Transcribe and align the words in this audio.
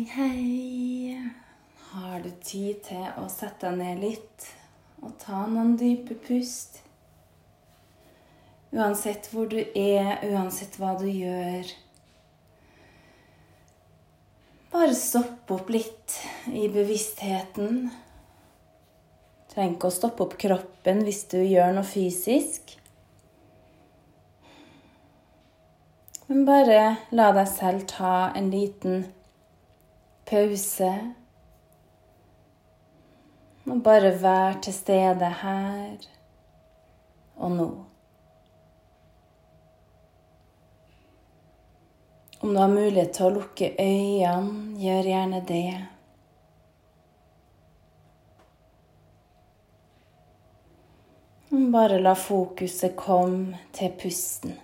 Hei, 0.00 0.06
hei. 0.14 1.30
Har 1.90 2.22
du 2.24 2.30
tid 2.40 2.78
til 2.86 3.02
å 3.20 3.26
sette 3.28 3.68
deg 3.68 3.74
ned 3.82 3.98
litt 4.00 4.46
og 5.04 5.10
ta 5.20 5.42
noen 5.44 5.74
dype 5.76 6.16
pust? 6.24 6.78
Uansett 8.72 9.28
hvor 9.28 9.50
du 9.50 9.58
er, 9.58 10.22
uansett 10.30 10.78
hva 10.80 10.94
du 10.96 11.04
gjør. 11.04 11.68
Bare 14.72 14.96
stopp 14.96 15.52
opp 15.58 15.74
litt 15.76 16.16
i 16.48 16.64
bevisstheten. 16.72 17.90
Trenger 19.52 19.76
ikke 19.76 19.92
å 19.92 19.98
stoppe 20.00 20.24
opp 20.24 20.40
kroppen 20.40 21.04
hvis 21.04 21.26
du 21.34 21.42
gjør 21.42 21.76
noe 21.76 21.84
fysisk. 21.84 22.78
Men 26.32 26.46
bare 26.48 26.84
la 27.12 27.32
deg 27.36 27.48
selv 27.52 27.90
ta 27.98 28.30
en 28.32 28.54
liten 28.54 29.10
pause. 30.30 30.92
Og 33.70 33.82
bare 33.84 34.14
vær 34.22 34.58
til 34.62 34.74
stede 34.74 35.28
her 35.42 36.08
og 37.36 37.50
nå. 37.54 37.70
Om 42.40 42.54
du 42.54 42.58
har 42.58 42.72
mulighet 42.72 43.12
til 43.12 43.26
å 43.26 43.34
lukke 43.34 43.74
øynene, 43.76 44.78
gjør 44.80 45.08
gjerne 45.12 45.40
det. 45.48 45.64
Bare 51.70 52.00
la 52.00 52.16
fokuset 52.16 52.96
komme 52.96 53.60
til 53.76 53.92
pusten. 54.00 54.56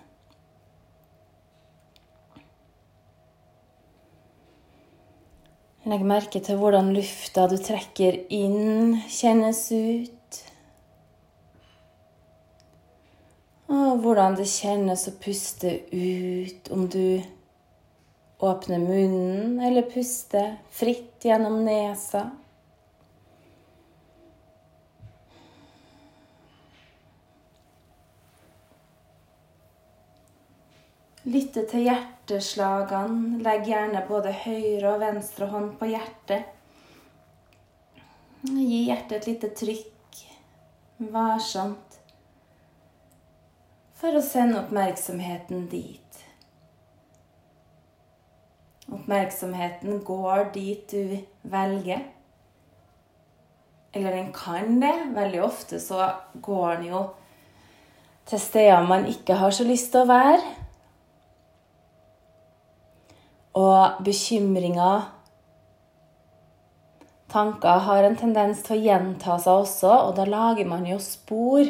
Legg 5.87 6.01
merke 6.03 6.41
til 6.43 6.57
hvordan 6.59 6.89
lufta 6.91 7.45
du 7.47 7.55
trekker 7.63 8.17
inn, 8.33 8.97
kjennes 9.07 9.61
ut. 9.71 10.39
Og 13.71 14.01
hvordan 14.03 14.35
det 14.35 14.49
kjennes 14.51 15.05
å 15.07 15.13
puste 15.21 15.71
ut 15.93 16.67
om 16.75 16.89
du 16.91 17.23
åpner 18.43 18.83
munnen 18.83 19.61
eller 19.63 19.87
puster 19.87 20.57
fritt 20.75 21.23
gjennom 21.23 21.61
nesa. 21.63 22.25
Lytte 31.27 31.65
til 31.67 31.83
hjerteslagene. 31.89 33.41
Legg 33.43 33.65
gjerne 33.67 34.03
både 34.07 34.31
høyre 34.45 34.93
og 34.93 35.01
venstre 35.01 35.49
hånd 35.51 35.73
på 35.79 35.89
hjertet. 35.91 36.45
Gi 38.47 38.85
hjertet 38.87 39.17
et 39.17 39.27
lite 39.27 39.49
trykk, 39.57 40.19
varsomt, 41.11 41.97
for 43.97 44.15
å 44.15 44.21
sende 44.23 44.61
oppmerksomheten 44.61 45.65
dit. 45.71 46.21
Oppmerksomheten 48.87 49.99
går 50.07 50.45
dit 50.53 50.93
du 50.93 51.17
velger. 51.51 52.05
Eller 53.91 54.15
den 54.15 54.29
kan 54.31 54.79
det. 54.79 54.93
Veldig 55.17 55.41
ofte 55.43 55.81
så 55.83 56.07
går 56.45 56.77
den 56.77 56.87
jo 56.93 57.03
til 58.27 58.39
steder 58.43 58.87
man 58.87 59.09
ikke 59.11 59.41
har 59.41 59.51
så 59.51 59.67
lyst 59.67 59.91
til 59.91 60.05
å 60.05 60.11
være. 60.13 60.66
Og 63.57 64.01
bekymringer 64.05 65.13
Tanker 67.27 67.81
har 67.83 68.05
en 68.07 68.15
tendens 68.15 68.61
til 68.63 68.77
å 68.77 68.83
gjenta 68.85 69.35
seg 69.43 69.65
også, 69.65 69.89
og 70.07 70.13
da 70.15 70.23
lager 70.29 70.67
man 70.69 70.85
jo 70.87 70.95
spor. 71.03 71.67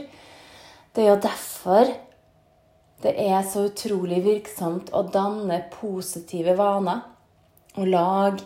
Det 0.93 1.01
er 1.01 1.09
jo 1.09 1.23
derfor 1.23 1.89
det 3.01 3.13
er 3.21 3.41
så 3.45 3.67
utrolig 3.69 4.23
virksomt 4.25 4.91
å 4.93 5.03
danne 5.13 5.59
positive 5.73 6.53
vaner. 6.57 7.03
Og 7.77 7.89
lage 7.89 8.45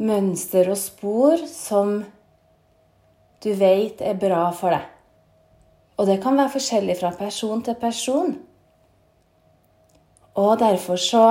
mønster 0.00 0.70
og 0.72 0.78
spor 0.80 1.42
som 1.48 1.98
du 3.44 3.50
vet 3.56 4.00
er 4.04 4.20
bra 4.20 4.46
for 4.56 4.72
deg. 4.72 4.86
Og 6.00 6.08
det 6.08 6.20
kan 6.22 6.36
være 6.36 6.54
forskjellig 6.54 6.96
fra 7.00 7.10
person 7.16 7.60
til 7.64 7.76
person. 7.80 8.32
Og 10.40 10.52
derfor 10.60 11.00
så 11.00 11.24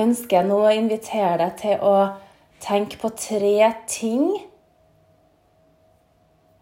ønsker 0.00 0.40
jeg 0.40 0.48
nå 0.48 0.58
å 0.64 0.72
invitere 0.74 1.36
deg 1.44 1.56
til 1.60 1.84
å 1.84 1.94
tenke 2.64 2.98
på 3.00 3.10
tre 3.18 3.70
ting 3.90 4.32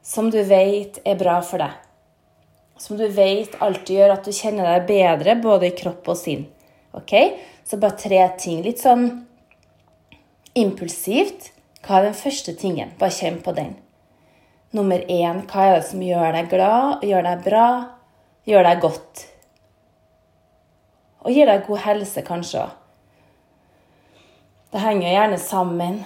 som 0.03 0.31
du 0.31 0.41
vet 0.43 0.99
er 1.07 1.19
bra 1.21 1.39
for 1.47 1.63
deg. 1.63 1.73
Som 2.83 2.99
du 2.99 3.07
vet 3.15 3.55
alltid 3.63 4.01
gjør 4.01 4.17
at 4.17 4.27
du 4.27 4.35
kjenner 4.35 4.67
deg 4.67 4.89
bedre, 4.89 5.37
både 5.39 5.71
i 5.71 5.77
kropp 5.79 6.09
og 6.11 6.19
sinn. 6.19 6.49
Ok? 6.99 7.15
Så 7.65 7.79
bare 7.79 7.97
tre 8.01 8.25
ting. 8.43 8.61
Litt 8.65 8.83
sånn 8.83 9.07
impulsivt. 10.59 11.53
Hva 11.83 12.01
er 12.01 12.09
den 12.09 12.19
første 12.19 12.57
tingen? 12.59 12.93
Bare 12.99 13.15
kjenn 13.15 13.39
på 13.43 13.55
den. 13.55 13.77
Nummer 14.75 15.03
én, 15.07 15.45
hva 15.47 15.69
er 15.69 15.79
det 15.79 15.89
som 15.91 16.03
gjør 16.03 16.33
deg 16.35 16.51
glad, 16.51 17.03
gjør 17.07 17.27
deg 17.29 17.43
bra, 17.45 17.67
gjør 18.49 18.69
deg 18.69 18.79
godt? 18.83 19.25
Og 21.23 21.35
gir 21.37 21.47
deg 21.47 21.67
god 21.69 21.85
helse, 21.87 22.23
kanskje 22.27 22.65
òg. 22.65 22.79
Det 24.73 24.81
henger 24.81 25.11
gjerne 25.13 25.39
sammen. 25.39 25.99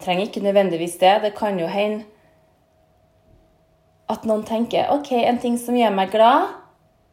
Trenger 0.00 0.24
ikke 0.24 0.40
nødvendigvis 0.40 0.96
det. 1.02 1.18
Det 1.22 1.34
kan 1.36 1.58
jo 1.60 1.66
hende 1.68 2.06
at 4.08 4.24
noen 4.24 4.46
tenker 4.48 4.88
ok, 4.94 5.10
en 5.20 5.40
ting 5.42 5.58
som 5.60 5.76
gjør 5.76 5.92
meg 5.92 6.14
glad, 6.14 6.48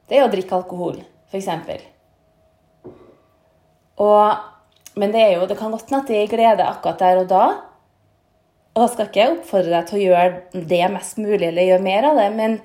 det 0.08 0.16
er 0.16 0.24
å 0.24 0.32
drikke 0.32 0.56
alkohol, 0.56 1.02
f.eks. 1.28 1.50
Men 4.96 5.12
det, 5.12 5.26
jo, 5.34 5.44
det 5.50 5.58
kan 5.60 5.76
godt 5.76 5.90
hende 5.92 6.04
at 6.06 6.08
det 6.08 6.22
er 6.22 6.32
glede 6.32 6.70
akkurat 6.70 7.04
der 7.04 7.20
og 7.20 7.28
da. 7.28 7.44
Og 8.76 8.80
da 8.80 8.88
skal 8.94 9.10
ikke 9.10 9.20
jeg 9.20 9.34
oppfordre 9.34 9.74
deg 9.74 9.90
til 9.90 10.00
å 10.00 10.06
gjøre 10.06 10.64
det 10.72 10.82
mest 10.94 11.20
mulig 11.20 11.50
eller 11.50 11.68
gjøre 11.68 11.84
mer 11.84 12.08
av 12.14 12.20
det, 12.22 12.32
men 12.40 12.58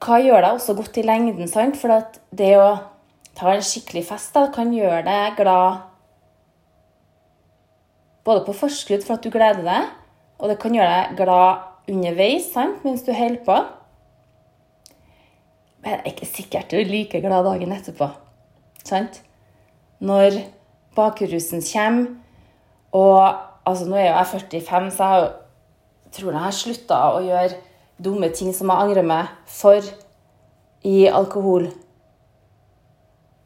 hva 0.00 0.20
gjør 0.20 0.44
deg 0.44 0.58
også 0.58 0.76
godt 0.76 1.00
i 1.00 1.08
lengden? 1.08 1.48
sant? 1.48 1.80
For 1.80 2.04
det 2.36 2.52
å 2.60 2.68
ta 3.38 3.54
en 3.54 3.64
skikkelig 3.64 4.04
fest 4.08 4.34
da, 4.36 4.48
kan 4.54 4.72
gjøre 4.74 5.04
deg 5.06 5.38
glad 5.38 5.86
både 8.24 8.44
på 8.44 8.54
forskudd 8.54 9.04
for 9.06 9.16
at 9.16 9.24
du 9.24 9.32
gleder 9.32 9.64
deg, 9.64 9.90
og 10.40 10.50
det 10.52 10.58
kan 10.60 10.74
gjøre 10.76 10.90
deg 10.92 11.20
glad 11.20 11.90
underveis 11.90 12.50
sant, 12.52 12.82
mens 12.84 13.02
du 13.06 13.12
holder 13.16 13.42
på. 13.46 13.58
Men 15.80 15.96
det 15.96 16.00
er 16.00 16.12
ikke 16.12 16.28
sikkert 16.28 16.70
du 16.70 16.76
er 16.78 16.90
like 16.90 17.20
glad 17.24 17.46
dagen 17.48 17.72
etterpå. 17.72 18.10
Sant? 18.84 19.22
Når 20.00 20.42
bakrusen 20.96 21.64
kommer, 21.64 22.16
og 22.92 23.22
altså 23.66 23.86
Nå 23.86 23.96
er 23.96 24.08
jo 24.08 24.14
jeg 24.16 24.26
45, 24.26 24.90
så 24.90 25.04
jeg 25.04 26.12
tror 26.16 26.32
jeg 26.32 26.42
har 26.42 26.56
slutta 26.56 27.00
å 27.14 27.20
gjøre 27.22 27.58
dumme 28.02 28.30
ting 28.34 28.54
som 28.56 28.72
jeg 28.72 28.82
angrer 28.82 29.06
meg 29.06 29.28
for 29.46 29.84
i 30.86 31.04
alkohol 31.06 31.68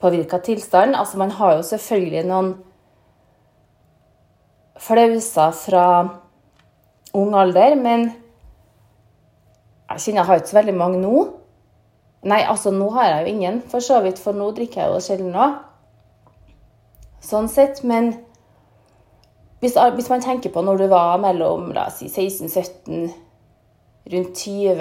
påvirka 0.00 0.38
tilstand. 0.38 0.96
Altså, 0.96 1.18
man 1.18 1.30
har 1.30 1.56
jo 1.56 1.62
selvfølgelig 1.62 2.24
noen 2.28 2.54
flauser 4.80 5.54
fra 5.54 5.86
ung 7.14 7.34
alder, 7.38 7.76
men 7.78 8.08
jeg 9.90 10.00
kjenner 10.00 10.20
jeg 10.20 10.26
har 10.26 10.40
ikke 10.40 10.52
så 10.52 10.58
veldig 10.58 10.76
mange 10.76 11.00
nå. 11.02 11.24
Nei, 12.24 12.40
altså 12.40 12.72
nå 12.72 12.88
har 12.96 13.10
jeg 13.10 13.22
jo 13.22 13.32
ingen, 13.34 13.62
for 13.68 13.84
så 13.84 14.00
vidt, 14.04 14.18
for 14.18 14.36
nå 14.36 14.48
drikker 14.56 14.80
jeg 14.80 14.92
jo 14.92 15.02
sjelden 15.04 15.36
òg. 15.36 15.58
Sånn 17.24 17.48
sett, 17.52 17.82
men 17.84 18.14
hvis, 19.60 19.76
hvis, 19.96 20.08
man 20.12 20.24
tenker 20.24 20.52
på 20.52 20.60
når 20.64 20.82
du 20.82 20.86
var 20.92 21.20
mellom 21.22 21.70
si 21.92 22.08
16-17, 22.08 23.12
rundt 24.12 24.40
20 24.40 24.74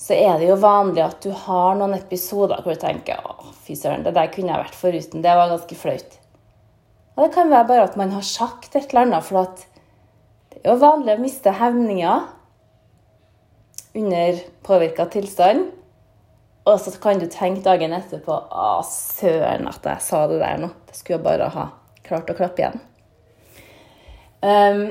så 0.00 0.16
er 0.16 0.38
det 0.40 0.48
jo 0.48 0.58
vanlig 0.58 1.02
at 1.04 1.20
du 1.22 1.30
har 1.44 1.76
noen 1.78 1.94
episoder 1.96 2.62
hvor 2.64 2.74
du 2.74 2.80
tenker 2.82 3.20
å, 3.22 3.52
fy 3.62 3.76
søren, 3.78 4.02
det 4.06 4.14
der 4.16 4.30
kunne 4.32 4.50
jeg 4.50 4.64
vært 4.64 4.78
foruten. 4.78 5.22
Det 5.24 5.34
var 5.38 5.52
ganske 5.52 5.78
flaut. 5.78 6.16
Og 7.12 7.26
det 7.26 7.34
kan 7.34 7.52
være 7.52 7.68
bare 7.68 7.84
at 7.90 7.98
man 8.00 8.14
har 8.14 8.24
sagt 8.26 8.74
et 8.74 8.88
eller 8.90 9.04
annet, 9.04 9.26
for 9.26 9.44
at 9.44 9.66
det 10.52 10.62
er 10.64 10.72
jo 10.72 10.82
vanlig 10.82 11.16
å 11.16 11.22
miste 11.22 11.52
hevninger 11.58 12.26
under 14.00 14.42
påvirka 14.64 15.06
tilstand. 15.12 15.70
Og 16.62 16.78
så 16.80 16.92
kan 17.02 17.18
du 17.18 17.26
tenke 17.30 17.64
dagen 17.64 17.94
etterpå 17.96 18.32
å, 18.32 18.80
søren 18.86 19.68
at 19.70 19.86
jeg 19.86 20.04
sa 20.04 20.24
det 20.30 20.38
der 20.42 20.60
nå. 20.62 20.70
Det 20.88 20.98
skulle 20.98 21.18
jeg 21.18 21.26
bare 21.26 21.50
ha 21.52 21.68
klart 22.06 22.30
å 22.30 22.36
klappe 22.38 22.62
igjen. 22.62 22.80
Um, 24.42 24.84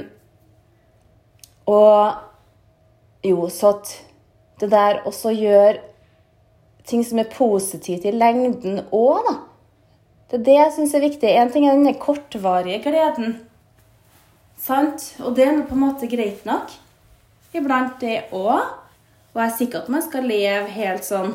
og 1.72 3.28
jo, 3.28 3.48
så 3.52 3.74
at 3.76 3.94
det 4.62 4.70
der 4.72 5.02
også 5.10 5.34
gjør 5.34 5.80
ting 6.88 7.04
som 7.06 7.22
er 7.22 7.30
positivt 7.34 8.06
i 8.06 8.14
lengden 8.14 8.84
òg, 8.94 9.26
da. 9.28 9.38
Det 10.32 10.40
er 10.40 10.44
det 10.48 10.58
jeg 10.58 10.74
syns 10.78 10.94
er 10.96 11.04
viktig. 11.04 11.32
En 11.36 11.50
ting 11.52 11.66
er 11.68 11.76
denne 11.76 11.98
kortvarige 12.00 12.80
gleden. 12.86 13.34
Sant? 14.62 15.10
Og 15.20 15.36
det 15.36 15.44
er 15.44 15.58
på 15.68 15.76
en 15.76 15.84
måte 15.84 16.08
greit 16.08 16.46
nok. 16.48 16.72
Iblant 17.58 17.98
det 18.00 18.30
òg. 18.32 18.78
Og 19.32 19.40
jeg 19.40 19.48
er 19.48 19.58
sikker 19.58 19.84
at 19.84 19.92
man 19.92 20.04
skal 20.06 20.28
leve 20.28 20.72
helt 20.72 21.08
sånn 21.08 21.34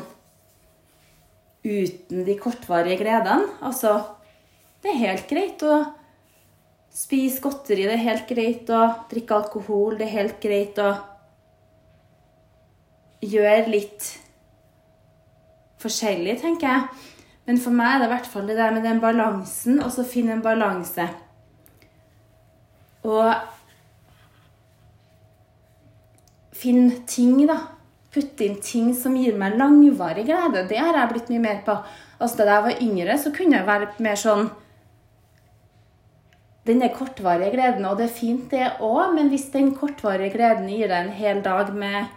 uten 1.67 2.23
de 2.25 2.35
kortvarige 2.39 3.01
gledene. 3.01 3.51
Altså, 3.61 3.99
det 4.81 4.93
er 4.93 5.03
helt 5.03 5.29
greit 5.29 5.63
å 5.65 5.81
spise 6.93 7.41
godteri, 7.43 7.85
det 7.85 7.97
er 7.97 8.05
helt 8.05 8.29
greit 8.29 8.69
å 8.73 8.83
drikke 9.11 9.35
alkohol, 9.37 9.97
det 9.97 10.07
er 10.07 10.15
helt 10.15 10.37
greit 10.41 10.79
å 10.81 10.93
gjøre 13.23 13.69
litt 13.71 14.09
forskjellig, 15.81 16.39
tenker 16.41 16.67
jeg. 16.67 17.05
Men 17.47 17.59
for 17.63 17.75
meg 17.75 17.95
er 17.95 18.01
det 18.01 18.09
i 18.09 18.13
hvert 18.15 18.29
fall 18.29 18.49
det 18.49 18.57
der 18.57 18.73
med 18.75 18.83
den 18.83 18.99
balansen, 18.99 19.79
og 19.83 19.91
så 19.93 20.03
finne 20.07 20.35
en 20.35 20.43
balanse. 20.43 21.07
Og 23.07 23.31
finne 26.57 27.01
ting, 27.07 27.39
da. 27.47 27.61
Putte 28.11 28.47
inn 28.47 28.59
ting 28.63 28.93
som 28.97 29.15
gir 29.19 29.35
meg 29.37 29.57
langvarig 29.59 30.25
glede. 30.27 30.65
Det 30.67 30.79
har 30.79 30.95
jeg 30.95 31.11
blitt 31.13 31.31
mye 31.31 31.43
mer 31.43 31.59
på. 31.65 31.75
Altså, 32.19 32.37
Da 32.43 32.55
jeg 32.55 32.63
var 32.63 32.81
yngre, 32.81 33.17
så 33.17 33.31
kunne 33.31 33.59
jeg 33.59 33.67
være 33.67 33.91
mer 33.99 34.15
sånn 34.15 34.49
Denne 36.67 36.89
kortvarige 36.91 37.53
gleden, 37.53 37.85
og 37.87 37.95
det 37.95 38.09
er 38.09 38.17
fint, 38.17 38.49
det 38.51 38.73
òg, 38.83 39.13
men 39.15 39.29
hvis 39.31 39.45
den 39.53 39.69
kortvarige 39.71 40.33
gleden 40.33 40.67
gir 40.67 40.89
deg 40.91 41.05
en 41.05 41.13
hel 41.15 41.39
dag 41.39 41.69
med 41.71 42.09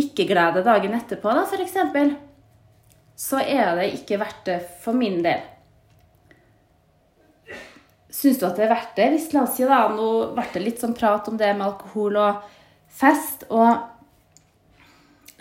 ikke-glede 0.00 0.64
dagen 0.66 0.96
etterpå, 0.96 1.32
da, 1.36 1.46
f.eks., 1.46 1.78
så 3.20 3.40
er 3.44 3.74
det 3.76 3.90
ikke 3.98 4.18
verdt 4.20 4.46
det 4.48 4.58
for 4.80 4.96
min 4.96 5.18
del. 5.24 5.42
Syns 8.10 8.40
du 8.40 8.46
at 8.48 8.56
det 8.58 8.64
er 8.66 8.72
verdt 8.72 8.96
det? 8.96 9.08
Hvis 9.14 9.28
la 9.34 9.44
oss 9.44 9.54
si 9.58 9.66
da, 9.68 9.84
Nå 9.92 10.08
ble 10.34 10.46
det 10.54 10.64
litt 10.64 10.82
sånn 10.82 10.96
prat 10.96 11.28
om 11.30 11.36
det 11.40 11.52
med 11.54 11.66
alkohol 11.68 12.18
og 12.18 12.40
fest. 12.90 13.44
Og 13.52 13.68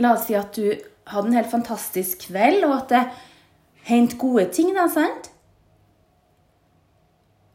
la 0.03 0.13
oss 0.13 0.27
si 0.27 0.37
at 0.37 0.53
du 0.55 0.67
hadde 1.09 1.31
en 1.31 1.39
helt 1.39 1.51
fantastisk 1.51 2.27
kveld, 2.27 2.67
og 2.67 2.75
at 2.83 2.93
det 2.93 3.03
hendte 3.89 4.19
gode 4.21 4.45
ting, 4.53 4.69
da, 4.75 4.85
sant? 4.91 5.31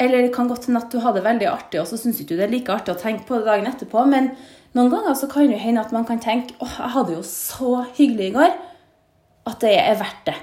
Eller 0.03 0.25
det 0.25 0.35
kan 0.35 0.49
godt 0.51 0.67
hende 0.67 0.83
at 0.83 0.91
du 0.91 0.99
har 1.03 1.15
det 1.15 1.23
veldig 1.25 1.47
artig, 1.49 1.81
og 1.81 1.87
så 1.87 1.99
syns 1.99 2.19
ikke 2.21 2.35
du 2.35 2.41
det 2.41 2.49
er 2.49 2.55
like 2.55 2.75
artig 2.75 2.95
å 2.95 3.01
tenke 3.01 3.27
på 3.29 3.39
det 3.39 3.47
dagen 3.47 3.69
etterpå. 3.71 4.03
Men 4.11 4.33
noen 4.75 4.91
ganger 4.91 5.15
så 5.19 5.29
kan 5.31 5.51
det 5.51 5.61
hende 5.63 5.85
at 5.85 5.95
man 5.95 6.07
kan 6.09 6.23
tenke 6.23 6.57
åh, 6.59 6.79
jeg 6.81 6.95
hadde 6.97 7.15
jo 7.15 7.27
så 7.29 7.85
hyggelig 7.95 8.33
i 8.33 8.35
går 8.35 8.57
at 9.51 9.61
det 9.63 9.75
er 9.79 10.01
verdt 10.01 10.25
det. 10.31 10.39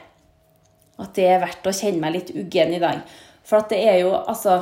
At 1.01 1.17
det 1.17 1.25
er 1.27 1.41
verdt 1.41 1.67
å 1.67 1.73
kjenne 1.75 2.03
meg 2.03 2.15
litt 2.15 2.31
uggen 2.37 2.75
i 2.77 2.79
dag. 2.81 3.01
For 3.47 3.59
at 3.59 3.73
det 3.73 3.81
er 3.89 4.03
jo 4.03 4.13
altså 4.19 4.61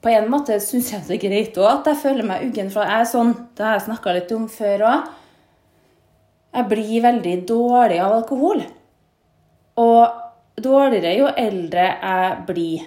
På 0.00 0.08
en 0.08 0.30
måte 0.32 0.54
syns 0.64 0.94
jeg 0.94 1.04
det 1.04 1.16
er 1.18 1.24
greit 1.26 1.58
òg 1.60 1.66
at 1.68 1.88
jeg 1.90 2.00
føler 2.00 2.24
meg 2.24 2.46
uggen, 2.46 2.70
for 2.72 2.86
jeg 2.86 3.02
er 3.02 3.08
sånn 3.10 3.34
Det 3.52 3.66
har 3.66 3.74
jeg 3.76 3.88
snakka 3.90 4.14
litt 4.16 4.30
om 4.32 4.46
før 4.48 4.84
òg. 4.88 5.10
Jeg 6.56 6.68
blir 6.70 7.02
veldig 7.04 7.34
dårlig 7.46 7.98
av 8.00 8.14
alkohol. 8.16 8.62
Og 9.82 10.29
dårligere 10.62 11.16
jo 11.18 11.30
eldre 11.38 11.86
jeg 11.86 12.34
blir. 12.48 12.84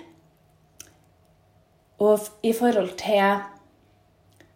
Og 2.04 2.30
i 2.44 2.54
forhold 2.56 2.96
til 3.00 3.50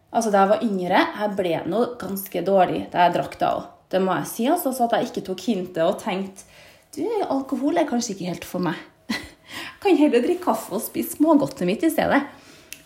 Altså, 0.08 0.30
da 0.32 0.40
jeg 0.40 0.48
var 0.48 0.62
yngre, 0.64 1.00
jeg 1.20 1.34
ble 1.36 1.50
nå 1.68 1.82
ganske 2.00 2.40
dårlig 2.40 2.86
da 2.88 3.02
jeg 3.04 3.12
drakk 3.12 3.34
da 3.42 3.50
òg. 3.58 3.66
Det 3.92 4.00
må 4.00 4.14
jeg 4.16 4.28
si, 4.30 4.46
altså, 4.48 4.72
så 4.72 4.86
at 4.86 4.94
jeg 4.96 5.10
ikke 5.10 5.24
tok 5.26 5.42
hintet 5.44 5.82
og 5.84 5.98
tenkte 6.00 6.46
du, 6.96 7.04
alkohol 7.28 7.76
er 7.76 7.84
kanskje 7.88 8.14
ikke 8.14 8.30
helt 8.30 8.46
for 8.48 8.64
meg. 8.64 8.78
Jeg 9.12 9.82
kan 9.82 9.98
heller 10.00 10.22
drikke 10.24 10.46
kaffe 10.46 10.72
og 10.74 10.80
spise 10.82 11.18
smågodtet 11.18 11.68
mitt 11.68 11.84
i 11.84 11.90
stedet. 11.92 12.22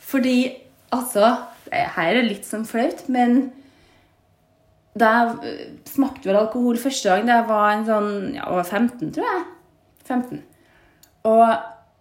Fordi 0.02 0.50
altså 0.92 1.30
Her 1.70 2.18
er 2.18 2.26
litt 2.26 2.44
sånn 2.44 2.66
flaut, 2.68 3.06
men 3.06 3.52
da 4.98 5.08
jeg 5.08 5.28
øh, 5.48 5.60
smakte 5.88 6.28
vel 6.28 6.36
alkohol 6.36 6.76
første 6.76 7.08
gang 7.08 7.24
da 7.24 7.38
jeg 7.38 7.48
var 7.48 7.68
en 7.70 7.86
sånn, 7.86 8.10
ja, 8.36 8.44
var 8.52 8.66
15, 8.66 9.12
tror 9.14 9.24
jeg. 9.24 9.44
15. 10.12 10.42
Og 11.28 11.44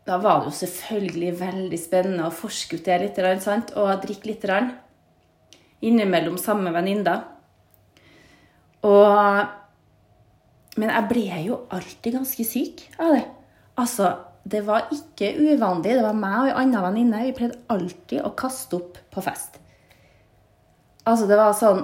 da 0.08 0.18
var 0.18 0.42
det 0.42 0.50
jo 0.50 0.60
selvfølgelig 0.62 1.34
veldig 1.40 1.80
spennende 1.80 2.28
å 2.28 2.34
forske 2.34 2.80
ut 2.80 2.88
det 2.88 2.98
litt 3.04 3.44
sant? 3.44 3.74
og 3.78 4.02
drikke 4.04 4.32
litt. 4.32 4.48
Innimellom 5.82 6.38
samme 6.38 6.74
venninner. 6.74 7.24
Og 8.84 9.58
Men 10.78 10.88
jeg 10.88 11.08
ble 11.10 11.40
jo 11.44 11.56
alltid 11.70 12.14
ganske 12.16 12.44
syk 12.48 12.86
av 12.98 13.10
det. 13.12 13.26
Altså, 13.76 14.14
det 14.48 14.62
var 14.66 14.88
ikke 14.94 15.34
uvanlig. 15.36 15.98
Det 15.98 16.06
var 16.06 16.16
meg 16.16 16.38
og 16.40 16.48
ei 16.48 16.54
anna 16.62 16.84
venninne. 16.86 17.26
Vi 17.28 17.34
pleide 17.36 17.60
alltid 17.68 18.22
å 18.24 18.32
kaste 18.40 18.78
opp 18.80 18.98
på 19.12 19.24
fest. 19.26 19.60
Altså, 21.04 21.28
det 21.28 21.36
var 21.36 21.52
sånn 21.58 21.84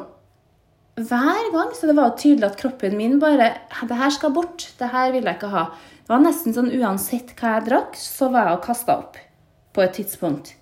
hver 0.98 1.52
gang. 1.54 1.74
Så 1.76 1.90
det 1.90 1.98
var 1.98 2.18
tydelig 2.18 2.50
at 2.50 2.60
kroppen 2.60 2.98
min 2.98 3.20
bare 3.20 3.54
Det 3.88 3.98
her 3.98 4.10
skal 4.14 4.34
bort. 4.34 4.70
Det 4.80 4.90
her 4.92 5.12
vil 5.12 5.24
jeg 5.24 5.40
ikke 5.40 5.54
ha. 5.54 5.70
Det 6.08 6.14
var 6.14 6.24
nesten 6.24 6.56
sånn 6.56 6.72
uansett 6.72 7.34
hva 7.36 7.58
jeg 7.58 7.68
drakk, 7.68 7.98
så 8.00 8.30
var 8.32 8.48
jeg 8.48 8.60
og 8.60 8.64
kasta 8.64 8.98
opp 9.02 9.18
på 9.76 9.84
et 9.84 9.98
tidspunkt. 9.98 10.54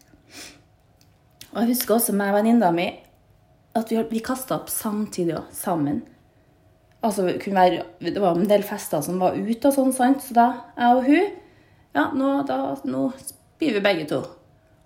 Og 1.53 1.61
jeg 1.61 1.75
husker 1.75 1.95
også 1.95 2.15
med 2.17 2.33
venninna 2.35 2.71
mi 2.73 2.89
at 3.75 3.91
vi, 3.91 3.99
vi 4.09 4.23
kasta 4.23 4.57
opp 4.57 4.71
samtidig 4.71 5.35
og 5.37 5.51
sammen. 5.53 6.01
Altså, 7.05 7.27
det, 7.27 7.53
være, 7.53 7.83
det 8.01 8.17
var 8.17 8.35
en 8.35 8.49
del 8.49 8.63
fester 8.65 9.03
som 9.05 9.19
var 9.21 9.37
ute 9.37 9.69
og 9.69 9.75
sånn, 9.75 9.93
sant? 9.93 10.23
så 10.25 10.33
da, 10.33 10.47
jeg 10.79 10.99
og 10.99 11.09
hun 11.09 11.33
Ja, 11.95 12.09
nå, 12.11 12.31
da, 12.43 12.57
nå 12.83 13.05
blir 13.61 13.77
vi 13.77 13.83
begge 13.85 14.07
to. 14.09 14.17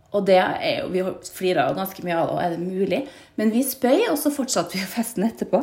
Og 0.09 0.25
det 0.25 0.39
er 0.41 0.79
jo, 0.79 0.88
vi 0.89 1.03
flirer 1.35 1.69
jo 1.69 1.77
ganske 1.77 2.03
mye 2.06 2.17
av 2.17 2.29
det, 2.29 2.35
og 2.35 2.41
er 2.41 2.53
det 2.56 2.63
mulig? 2.63 3.01
Men 3.38 3.51
vi 3.53 3.61
spøy, 3.65 4.07
og 4.09 4.17
så 4.17 4.31
fortsatte 4.33 4.79
vi 4.79 4.88
festen 4.89 5.27
etterpå. 5.27 5.61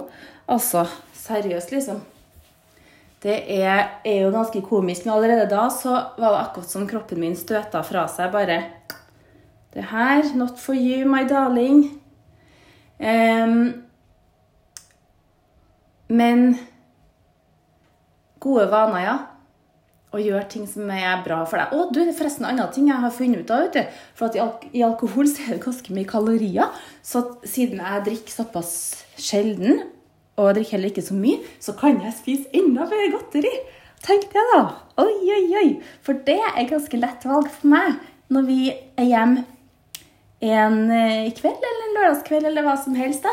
Altså, 0.52 0.84
seriøst, 1.18 1.72
liksom. 1.74 2.04
Det 3.22 3.40
er, 3.56 3.98
er, 4.04 4.20
jo 4.22 4.30
ganske 4.30 4.62
komisk, 4.62 5.06
men 5.06 5.16
allerede 5.16 5.48
da 5.50 5.66
så 5.72 5.96
var 6.14 6.30
det 6.30 6.42
akkurat 6.44 6.70
som 6.70 6.86
kroppen 6.86 7.18
min 7.24 7.34
støta 7.38 7.82
fra 7.82 8.06
seg. 8.12 8.30
Bare 8.34 8.62
Det 9.74 9.90
her, 9.90 10.22
not 10.36 10.60
for 10.60 10.74
you, 10.74 11.04
my 11.08 11.24
darling. 11.28 12.00
Um, 13.00 13.82
men 16.08 16.58
gode 18.40 18.70
vaner, 18.70 19.02
ja. 19.02 19.16
Og 20.16 20.22
gjør 20.24 20.46
ting 20.48 20.64
som 20.70 20.88
er 20.88 21.20
bra 21.26 21.42
for 21.44 21.60
deg. 21.60 21.74
Og 21.76 21.92
du, 21.92 22.00
det 22.06 22.16
forresten 22.16 22.46
en 22.46 22.54
annen 22.54 22.72
ting 22.72 22.88
jeg 22.88 23.02
har 23.02 23.12
funnet 23.12 23.44
ut 23.44 23.52
av. 23.52 23.66
vet 23.66 23.76
du. 23.76 23.98
For 24.16 24.30
at 24.30 24.38
i, 24.38 24.40
alk 24.40 24.64
i 24.72 24.84
alkohol 24.86 25.28
så 25.28 25.44
er 25.44 25.56
det 25.58 25.64
ganske 25.66 25.96
mye 25.96 26.08
kalorier. 26.08 26.86
Så 27.04 27.22
siden 27.44 27.82
jeg 27.84 28.06
drikker 28.08 28.36
såpass 28.38 28.72
sjelden, 29.20 29.82
og 30.36 30.48
jeg 30.48 30.58
drikker 30.58 30.76
heller 30.76 30.94
ikke 30.94 31.04
så 31.04 31.16
mye, 31.16 31.42
så 31.60 31.76
kan 31.76 32.00
jeg 32.00 32.16
spise 32.16 32.56
enda 32.56 32.88
mer 32.88 33.12
godteri. 33.12 33.52
Tenkte 34.06 34.40
jeg 34.40 34.54
da. 34.54 34.62
Oi, 35.04 35.12
oi, 35.36 35.44
oi. 35.60 35.68
For 36.04 36.16
det 36.26 36.40
er 36.48 36.70
ganske 36.70 37.00
lett 37.00 37.28
valg 37.28 37.52
for 37.52 37.76
meg 37.76 38.00
når 38.32 38.48
vi 38.48 38.60
er 38.72 39.06
hjemme 39.06 39.44
en 40.40 40.90
eh, 40.90 41.32
kveld 41.32 41.64
eller 41.64 41.84
en 41.86 41.94
lørdagskveld 41.96 42.48
eller 42.50 42.66
hva 42.66 42.76
som 42.80 42.96
helst. 42.98 43.24
da. 43.24 43.32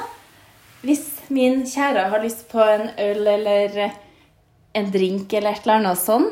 Hvis 0.84 1.06
min 1.32 1.64
kjære 1.68 2.10
har 2.12 2.24
lyst 2.24 2.48
på 2.52 2.60
en 2.60 2.90
øl 3.00 3.28
eller 3.28 3.94
en 4.74 4.90
drink 4.92 5.34
eller 5.34 5.54
et 5.54 5.64
eller 5.64 5.80
annet 5.80 6.02
sånn, 6.02 6.28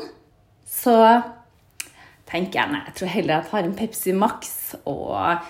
så 0.72 0.96
tenker 2.30 2.62
jeg 2.62 2.72
nei, 2.72 2.82
jeg 2.88 2.96
tror 2.98 3.12
heller 3.12 3.34
jeg 3.36 3.50
tar 3.50 3.66
en 3.66 3.76
Pepsi 3.76 4.14
Max 4.16 4.54
og 4.88 5.44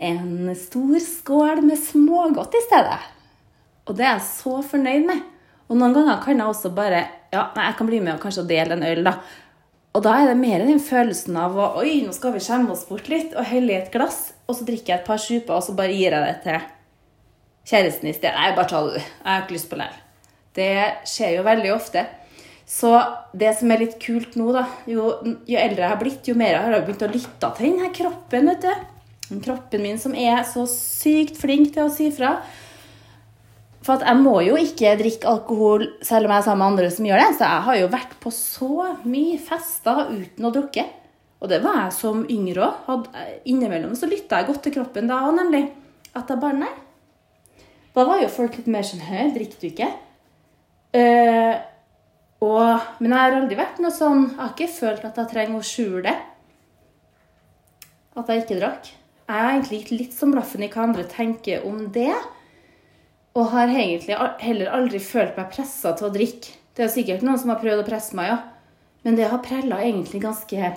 en 0.00 0.52
stor 0.56 0.96
skål 1.04 1.64
med 1.66 1.80
smågodt 1.80 2.54
i 2.56 2.62
stedet. 2.64 3.00
Og 3.90 3.96
det 3.98 4.06
er 4.06 4.14
jeg 4.14 4.28
så 4.28 4.60
fornøyd 4.64 5.08
med. 5.08 5.24
Og 5.70 5.78
noen 5.78 5.94
ganger 5.94 6.22
kan 6.22 6.38
jeg 6.38 6.52
også 6.52 6.72
bare 6.74 7.02
ja, 7.30 7.48
nei, 7.54 7.68
jeg 7.68 7.78
kan 7.78 7.88
bli 7.90 8.00
med 8.02 8.16
og 8.16 8.24
kanskje 8.24 8.46
dele 8.48 8.76
en 8.76 8.86
øl, 8.86 9.04
da. 9.06 9.16
Og 9.94 10.02
da 10.06 10.16
er 10.20 10.30
det 10.30 10.38
mer 10.38 10.62
den 10.62 10.82
følelsen 10.82 11.36
av 11.38 11.56
å 11.58 11.68
Oi, 11.82 12.00
nå 12.06 12.14
skal 12.14 12.34
vi 12.34 12.42
skjemme 12.42 12.74
oss 12.74 12.86
bort 12.88 13.10
litt, 13.10 13.34
og 13.34 13.46
helle 13.46 13.74
i 13.74 13.78
et 13.80 13.90
glass, 13.94 14.32
og 14.46 14.58
så 14.58 14.66
drikker 14.66 14.94
jeg 14.94 15.02
et 15.02 15.08
par 15.08 15.22
super, 15.22 15.58
og 15.58 15.66
så 15.66 15.74
bare 15.78 15.94
gir 15.94 16.14
jeg 16.14 16.26
det 16.26 16.36
til 16.46 16.68
kjæresten 17.70 18.10
i 18.10 18.14
sted. 18.14 18.34
Nei, 18.34 18.52
bare 18.56 18.70
ta 18.70 18.82
det, 18.86 18.98
du. 18.98 19.00
Jeg 19.02 19.28
har 19.28 19.44
ikke 19.44 19.56
lyst 19.56 19.70
på 19.70 19.78
det. 19.78 19.90
Det 20.58 20.72
skjer 21.10 21.36
jo 21.36 21.46
veldig 21.46 21.72
ofte. 21.74 22.06
Så 22.70 22.92
det 23.34 23.50
som 23.58 23.70
er 23.72 23.82
litt 23.82 23.98
kult 24.02 24.36
nå, 24.38 24.52
da 24.54 24.62
Jo, 24.86 25.10
jo 25.26 25.58
eldre 25.58 25.82
jeg 25.82 25.90
har 25.90 26.00
blitt, 26.00 26.28
jo 26.28 26.36
mer 26.38 26.54
jeg 26.54 26.62
har 26.62 26.76
jeg 26.76 26.86
begynt 26.86 27.06
å 27.08 27.12
lytte 27.12 27.52
til 27.56 27.66
denne 27.66 27.92
kroppen. 27.96 28.50
vet 28.52 28.66
du. 28.66 29.40
Kroppen 29.44 29.82
min 29.82 29.98
som 30.02 30.14
er 30.14 30.42
så 30.46 30.64
sykt 30.70 31.38
flink 31.38 31.72
til 31.74 31.86
å 31.86 31.92
si 31.92 32.08
fra. 32.14 32.36
For 33.80 33.96
at 33.96 34.04
jeg 34.04 34.20
må 34.20 34.36
jo 34.44 34.58
ikke 34.60 34.92
drikke 35.00 35.28
alkohol 35.30 35.86
selv 36.04 36.28
om 36.28 36.34
jeg 36.34 36.42
er 36.42 36.46
sammen 36.46 36.62
med 36.62 36.72
andre 36.74 36.90
som 36.94 37.06
gjør 37.08 37.22
det. 37.22 37.28
Så 37.38 37.48
jeg 37.48 37.66
har 37.66 37.78
jo 37.80 37.92
vært 37.94 38.16
på 38.22 38.32
så 38.34 38.72
mye 39.02 39.38
fester 39.42 40.02
uten 40.12 40.46
å 40.46 40.52
drukke. 40.54 40.84
Og 41.40 41.48
det 41.48 41.62
var 41.64 41.86
jeg 41.86 41.96
som 41.96 42.22
yngre 42.30 42.68
òg. 42.68 43.08
Innimellom 43.48 43.96
så 43.96 44.10
lytta 44.10 44.42
jeg 44.42 44.50
godt 44.50 44.62
til 44.66 44.76
kroppen 44.76 45.08
da 45.10 45.22
òg, 45.26 45.34
nemlig. 45.38 45.64
At 46.14 46.30
jeg 46.30 46.42
bare 46.42 46.58
Nei, 46.60 46.70
da 47.94 48.04
var 48.06 48.20
jo 48.22 48.30
folk 48.30 48.56
litt 48.58 48.68
mer 48.70 48.82
sånn 48.86 49.02
Hæ, 49.06 49.28
drikker 49.34 49.60
du 49.62 49.66
ikke? 49.70 49.88
Eh, 50.96 51.54
og, 52.40 52.90
men 53.00 53.12
jeg 53.12 53.20
har 53.20 53.36
aldri 53.36 53.56
vært 53.58 53.80
noe 53.84 53.92
sånn 53.92 54.22
Jeg 54.30 54.38
har 54.40 54.52
ikke 54.54 54.72
følt 54.72 55.02
at 55.04 55.18
jeg 55.20 55.30
trenger 55.32 55.60
å 55.60 55.66
skjule 55.66 56.04
det. 56.06 56.16
At 58.16 58.30
jeg 58.32 58.44
ikke 58.44 58.60
drakk. 58.60 58.92
Jeg 59.30 59.44
har 59.44 59.50
egentlig 59.52 59.80
gitt 59.82 59.92
litt 59.94 60.14
som 60.16 60.32
blaffen 60.34 60.64
i 60.64 60.70
hva 60.72 60.86
andre 60.88 61.04
tenker 61.08 61.66
om 61.68 61.84
det. 61.94 62.14
Og 63.38 63.52
har 63.52 63.70
egentlig 63.70 64.16
heller 64.42 64.72
aldri 64.74 65.02
følt 65.04 65.36
meg 65.36 65.52
pressa 65.52 65.92
til 65.98 66.08
å 66.08 66.14
drikke. 66.14 66.56
Det 66.74 66.86
er 66.86 66.92
sikkert 66.92 67.22
noen 67.26 67.38
som 67.38 67.52
har 67.52 67.60
prøvd 67.60 67.82
å 67.82 67.86
presse 67.86 68.16
meg, 68.16 68.32
ja. 68.32 68.38
Men 69.04 69.16
det 69.18 69.28
har 69.30 69.42
prella 69.44 69.80
egentlig 69.84 70.22
ganske 70.24 70.72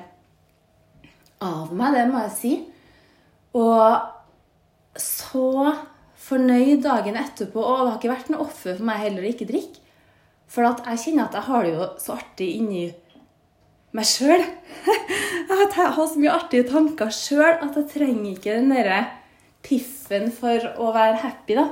av 1.43 1.73
meg, 1.75 1.95
det 1.95 2.03
må 2.11 2.21
jeg 2.25 2.35
si. 2.37 2.53
Og 3.57 4.99
så 4.99 5.73
fornøyd 6.27 6.83
dagen 6.85 7.17
etterpå. 7.19 7.61
Og 7.61 7.83
det 7.83 7.89
har 7.89 7.99
ikke 7.99 8.13
vært 8.13 8.31
noe 8.33 8.45
offer 8.45 8.77
for 8.77 8.87
meg 8.87 9.01
heller 9.07 9.25
å 9.25 9.31
ikke 9.31 9.49
drikke. 9.49 9.82
For 10.53 10.65
jeg 10.85 11.01
kjenner 11.01 11.25
at 11.25 11.37
jeg 11.39 11.47
har 11.47 11.65
det 11.65 11.73
jo 11.73 11.87
så 12.01 12.17
artig 12.19 12.49
inni 12.59 12.83
meg 13.93 14.05
sjøl. 14.09 14.43
Jeg 15.53 15.69
har 15.77 15.93
så 15.97 16.17
mye 16.17 16.33
artige 16.33 16.65
tanker 16.65 17.11
sjøl 17.13 17.59
at 17.61 17.75
jeg 17.77 17.89
trenger 17.91 18.31
ikke 18.31 18.55
den 18.55 18.71
derre 18.73 18.99
piffen 19.65 20.31
for 20.33 20.65
å 20.81 20.87
være 20.95 21.19
happy, 21.21 21.57
da. 21.59 21.67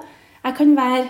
Jeg 0.45 0.57
kan 0.59 0.75
være 0.77 1.09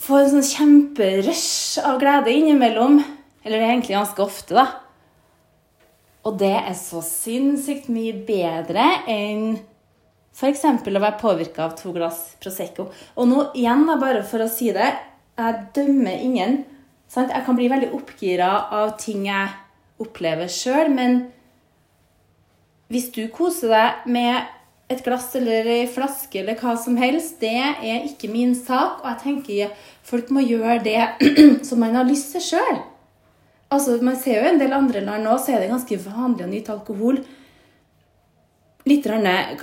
Få 0.00 0.16
en 0.16 0.30
sånn 0.32 0.46
kjemperush 0.48 1.80
av 1.84 1.98
glede 2.00 2.32
innimellom. 2.32 3.02
Eller 3.44 3.60
det 3.60 3.66
er 3.66 3.72
egentlig 3.74 3.96
ganske 3.98 4.22
ofte, 4.24 4.56
da. 4.56 4.64
Og 6.24 6.38
det 6.40 6.54
er 6.56 6.76
så 6.76 7.02
sinnssykt 7.04 7.90
mye 7.92 8.14
bedre 8.24 8.86
enn 9.08 9.58
f.eks. 10.32 10.64
å 10.64 11.02
være 11.04 11.20
påvirka 11.20 11.66
av 11.66 11.76
to 11.76 11.92
glass 11.92 12.34
Prosecco. 12.40 12.88
Og 13.20 13.28
nå 13.28 13.44
igjen, 13.60 13.84
da, 13.88 13.98
bare 14.00 14.24
for 14.24 14.44
å 14.44 14.48
si 14.48 14.70
det, 14.72 14.88
jeg 15.46 15.66
dømmer 15.76 16.22
ingen. 16.28 16.62
Sant? 17.10 17.32
Jeg 17.34 17.44
kan 17.46 17.58
bli 17.58 17.68
veldig 17.70 17.90
oppgira 17.96 18.50
av 18.76 18.94
ting 19.00 19.26
jeg 19.26 19.50
opplever 20.00 20.48
sjøl, 20.50 20.92
men 20.94 21.20
hvis 22.90 23.10
du 23.14 23.24
koser 23.34 23.70
deg 23.70 24.06
med 24.10 24.56
et 24.90 25.02
glass 25.06 25.28
eller 25.38 25.68
ei 25.70 25.84
flaske 25.90 26.40
eller 26.40 26.58
hva 26.58 26.74
som 26.80 26.96
helst, 26.98 27.38
det 27.42 27.52
er 27.54 28.06
ikke 28.08 28.30
min 28.32 28.56
sak. 28.58 29.02
Og 29.02 29.06
jeg 29.12 29.20
tenker 29.22 29.84
folk 30.06 30.32
må 30.34 30.42
gjøre 30.42 30.80
det 30.82 31.02
som 31.68 31.82
man 31.82 31.94
har 31.98 32.08
lyst 32.08 32.32
til 32.34 32.42
sjøl. 32.48 32.80
Altså, 33.70 34.00
man 34.02 34.18
ser 34.18 34.40
jo 34.40 34.48
en 34.50 34.58
del 34.58 34.74
andre 34.74 35.04
land 35.06 35.22
nå, 35.22 35.36
så 35.38 35.54
er 35.54 35.62
det 35.62 35.70
ganske 35.70 36.00
vanlig 36.02 36.42
å 36.42 36.50
nyte 36.50 36.74
alkohol. 36.74 37.20
Litt, 38.90 39.06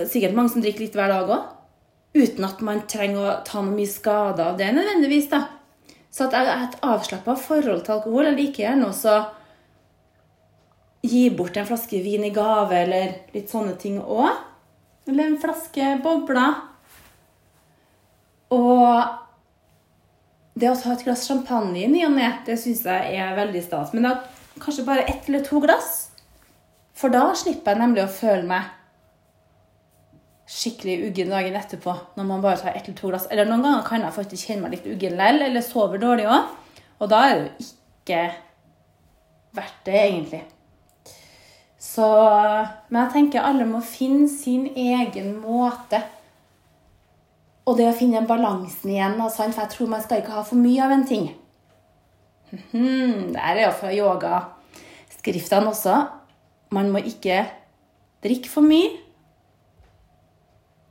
sikkert 0.08 0.38
mange 0.38 0.54
som 0.54 0.64
drikker 0.64 0.86
litt 0.86 0.96
hver 0.96 1.12
dag 1.12 1.34
òg. 1.36 1.54
Uten 2.16 2.48
at 2.48 2.64
man 2.64 2.86
trenger 2.88 3.26
å 3.26 3.36
ta 3.46 3.60
noe 3.60 3.76
mye 3.76 3.92
skade 3.92 4.46
av 4.46 4.56
det 4.60 4.72
nødvendigvis. 4.78 5.28
da. 5.34 5.44
Så 6.18 6.26
at 6.26 6.34
jeg 6.34 6.50
har 6.50 6.64
et 6.66 6.80
avslappa 6.82 7.36
forhold 7.38 7.84
til 7.86 7.94
alkohol. 7.94 8.26
Jeg 8.32 8.38
liker 8.40 8.64
gjerne 8.64 8.88
også 8.90 9.18
gi 11.06 11.28
bort 11.38 11.60
en 11.60 11.68
flaske 11.70 12.00
vin 12.02 12.26
i 12.26 12.32
gave 12.34 12.74
eller 12.74 13.12
litt 13.36 13.52
sånne 13.54 13.76
ting 13.78 14.00
òg. 14.02 14.32
Eller 15.08 15.30
en 15.30 15.38
flaske 15.40 15.92
bobler. 16.02 16.58
Og 18.56 19.04
det 20.58 20.72
å 20.72 20.80
ta 20.80 20.96
et 20.96 21.06
glass 21.06 21.28
champagne 21.30 21.84
i 21.84 21.92
ny 21.92 22.02
og 22.08 22.16
ne, 22.18 22.32
det 22.48 22.58
syns 22.64 22.82
jeg 22.88 23.22
er 23.22 23.38
veldig 23.38 23.62
stas. 23.68 23.94
Men 23.94 24.10
da 24.10 24.16
kanskje 24.58 24.88
bare 24.88 25.06
ett 25.06 25.30
eller 25.30 25.46
to 25.46 25.62
glass. 25.62 26.08
For 26.98 27.14
da 27.14 27.30
slipper 27.38 27.76
jeg 27.76 27.84
nemlig 27.84 28.08
å 28.08 28.10
føle 28.10 28.48
meg 28.50 28.74
skikkelig 30.48 31.10
uggen 31.10 31.32
dagen 31.34 31.56
etterpå 31.60 31.94
når 32.16 32.28
man 32.28 32.44
bare 32.44 32.60
tar 32.62 32.76
ett 32.76 32.88
eller 32.88 32.98
to 32.98 33.12
glass. 33.12 33.28
Eller 33.32 33.48
noen 33.48 33.66
ganger 33.66 33.88
kan 33.88 34.04
jeg 34.06 34.16
faktisk 34.16 34.48
kjenne 34.48 34.64
meg 34.66 34.78
litt 34.78 34.92
uggen 34.94 35.18
lell, 35.20 35.42
eller 35.44 35.66
sover 35.66 36.02
dårlig 36.02 36.28
òg. 36.32 36.54
Og 36.98 37.10
da 37.12 37.24
er 37.28 37.34
det 37.34 37.48
jo 37.48 37.66
ikke 37.68 38.22
verdt 39.58 39.82
det, 39.86 39.98
egentlig. 39.98 40.44
Så 41.78 42.08
Men 42.90 43.04
jeg 43.04 43.14
tenker 43.14 43.46
alle 43.46 43.68
må 43.68 43.82
finne 43.86 44.28
sin 44.32 44.66
egen 44.72 45.36
måte. 45.42 46.02
Og 47.68 47.76
det 47.78 47.90
å 47.90 47.96
finne 47.96 48.24
balansen 48.28 48.94
igjen, 48.94 49.18
for 49.20 49.62
jeg 49.62 49.74
tror 49.74 49.92
man 49.92 50.04
skal 50.04 50.22
ikke 50.22 50.38
ha 50.38 50.44
for 50.48 50.60
mye 50.60 50.84
av 50.86 50.94
en 50.96 51.08
ting. 51.08 51.28
Det 52.52 53.42
er 53.44 53.60
jo 53.66 53.74
fra 53.76 53.92
yogaskriftene 53.92 55.74
også. 55.74 55.98
Man 56.72 56.94
må 56.94 57.04
ikke 57.04 57.44
drikke 58.24 58.50
for 58.52 58.64
mye. 58.64 59.07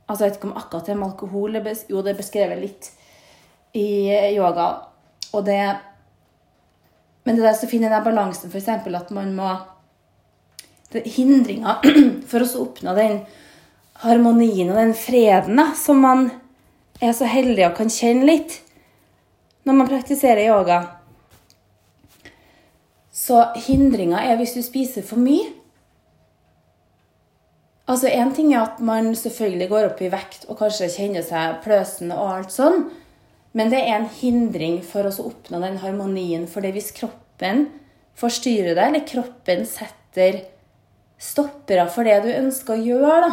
Altså, 0.07 0.23
jeg 0.23 0.31
vet 0.31 0.37
ikke 0.39 0.49
om 0.49 0.59
akkurat 0.59 0.87
det 0.87 0.95
med 0.95 1.09
alkohol 1.09 1.57
Jo, 1.89 2.01
det 2.01 2.13
er 2.13 2.19
beskrevet 2.19 2.61
litt 2.61 2.91
i 3.75 4.07
yoga. 4.37 4.67
Og 5.35 5.45
det 5.45 5.77
Men 7.23 7.35
det 7.35 7.43
der 7.43 7.53
så 7.53 7.67
finner 7.67 7.91
den 7.91 8.03
balansen, 8.03 8.49
f.eks. 8.49 8.69
at 8.69 9.11
man 9.11 9.35
må 9.35 9.57
det 10.93 11.03
Hindringer 11.17 11.83
for 12.29 12.39
å 12.39 12.61
oppnå 12.63 12.93
den 12.95 13.17
harmonien 13.99 14.69
og 14.71 14.77
den 14.79 14.93
freden 14.95 15.59
da, 15.59 15.73
som 15.75 15.99
man 15.99 16.29
er 17.03 17.11
så 17.11 17.27
heldig 17.27 17.65
og 17.67 17.75
kan 17.75 17.91
kjenne 17.91 18.29
litt 18.29 18.61
når 19.67 19.75
man 19.75 19.89
praktiserer 19.89 20.47
yoga. 20.47 20.79
Så 23.11 23.41
hindringa 23.67 24.21
er 24.23 24.39
hvis 24.39 24.55
du 24.55 24.61
spiser 24.63 25.03
for 25.03 25.19
mye. 25.19 25.56
Altså, 27.87 28.09
Én 28.11 28.33
ting 28.35 28.51
er 28.53 28.65
at 28.65 28.79
man 28.83 29.13
selvfølgelig 29.15 29.69
går 29.71 29.85
opp 29.87 30.01
i 30.03 30.11
vekt 30.11 30.45
og 30.51 30.59
kanskje 30.59 30.89
kjenner 30.91 31.23
seg 31.23 31.61
pløsen 31.63 32.11
og 32.11 32.33
alt 32.33 32.51
sånn, 32.51 32.89
men 33.55 33.71
det 33.71 33.79
er 33.79 33.95
en 33.95 34.09
hindring 34.11 34.81
for 34.85 35.07
oss 35.07 35.21
å 35.23 35.29
oppnå 35.31 35.61
den 35.63 35.79
harmonien. 35.81 36.43
For 36.51 36.61
det 36.61 36.73
hvis 36.75 36.91
kroppen 36.93 37.69
forstyrrer 38.19 38.75
deg, 38.75 38.83
eller 38.89 39.05
kroppen 39.07 39.63
setter 39.65 40.43
stoppere 41.17 41.87
for 41.89 42.05
det 42.05 42.19
du 42.25 42.29
ønsker 42.35 42.75
å 42.75 42.83
gjøre, 42.83 43.21
da, 43.23 43.31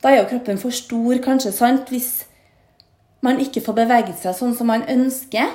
da 0.00 0.12
er 0.12 0.22
jo 0.22 0.30
kroppen 0.30 0.60
for 0.62 0.72
stor, 0.72 1.18
kanskje, 1.20 1.52
sant? 1.52 1.90
Hvis 1.92 2.22
man 3.20 3.42
ikke 3.42 3.64
får 3.66 3.76
beveget 3.82 4.22
seg 4.22 4.38
sånn 4.38 4.54
som 4.56 4.70
man 4.70 4.86
ønsker, 4.88 5.50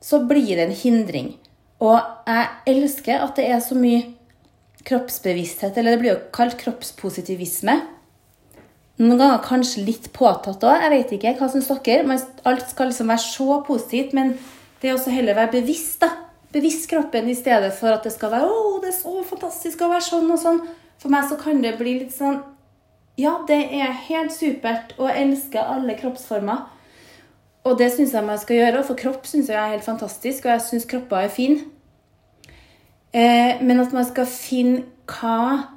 så 0.00 0.22
blir 0.24 0.54
det 0.54 0.68
en 0.68 0.78
hindring. 0.78 1.34
Og 1.82 1.98
jeg 2.30 2.76
elsker 2.76 3.26
at 3.26 3.36
det 3.36 3.50
er 3.50 3.60
så 3.64 3.76
mye 3.76 4.13
kroppsbevissthet, 4.88 5.76
eller 5.78 5.94
det 5.94 6.02
blir 6.02 6.12
jo 6.12 6.22
kalt 6.34 6.56
kroppspositivisme. 6.60 7.76
Noen 9.00 9.18
ganger 9.18 9.40
kanskje 9.42 9.82
litt 9.82 10.10
påtatt 10.14 10.62
òg. 10.62 10.82
Jeg 10.84 10.92
vet 10.92 11.14
ikke. 11.16 11.32
Hva 11.40 11.48
syns 11.50 11.70
dere? 11.70 12.04
Men 12.06 12.20
alt 12.46 12.68
skal 12.70 12.92
liksom 12.92 13.10
være 13.10 13.24
så 13.24 13.56
positivt. 13.66 14.12
Men 14.14 14.36
det 14.80 14.90
er 14.90 14.94
også 14.94 15.14
heller 15.14 15.34
å 15.34 15.40
være 15.42 15.56
bevisst. 15.56 15.98
da. 16.04 16.12
Bevisst 16.54 16.86
kroppen 16.90 17.26
i 17.28 17.34
stedet 17.34 17.72
for 17.74 17.90
at 17.90 18.06
det 18.06 18.12
skal 18.14 18.30
være 18.30 18.46
å, 18.46 18.78
det 18.82 18.92
er 18.92 18.98
så 19.00 19.24
fantastisk 19.26 19.82
å 19.82 19.90
være 19.90 20.06
sånn 20.06 20.30
og 20.30 20.38
sånn. 20.38 20.60
For 21.02 21.10
meg 21.10 21.26
så 21.26 21.38
kan 21.40 21.58
det 21.64 21.74
bli 21.80 21.98
litt 22.04 22.14
sånn 22.14 22.42
Ja, 23.18 23.40
det 23.46 23.58
er 23.74 23.90
helt 24.08 24.32
supert 24.34 24.94
å 24.98 25.10
elske 25.10 25.58
alle 25.58 25.94
kroppsformer. 25.98 26.64
Og 27.64 27.78
det 27.80 27.90
syns 27.94 28.14
jeg 28.14 28.26
man 28.26 28.38
skal 28.38 28.60
gjøre. 28.60 28.84
For 28.86 28.98
kropp 28.98 29.26
syns 29.26 29.50
jeg 29.50 29.58
er 29.58 29.74
helt 29.74 29.86
fantastisk, 29.86 30.44
og 30.44 30.54
jeg 30.54 30.64
syns 30.68 30.86
kropper 30.90 31.24
er 31.24 31.32
fine. 31.32 31.73
Eh, 33.14 33.62
men 33.62 33.78
at 33.78 33.94
man 33.94 34.06
skal 34.08 34.26
finne 34.26 34.82
hva 35.06 35.70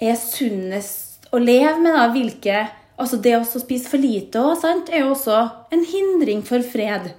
er 0.00 0.16
sunnest 0.16 1.28
å 1.34 1.40
leve 1.42 1.76
med. 1.82 1.92
da, 1.92 2.08
hvilke, 2.14 2.66
altså 2.96 3.18
Det 3.20 3.36
å 3.36 3.44
spise 3.44 3.90
for 3.90 4.00
lite 4.00 4.40
også, 4.40 4.60
sant, 4.62 4.90
er 4.90 5.04
jo 5.04 5.12
også 5.12 5.38
en 5.74 5.84
hindring 5.84 6.42
for 6.42 6.64
fred. 6.64 7.12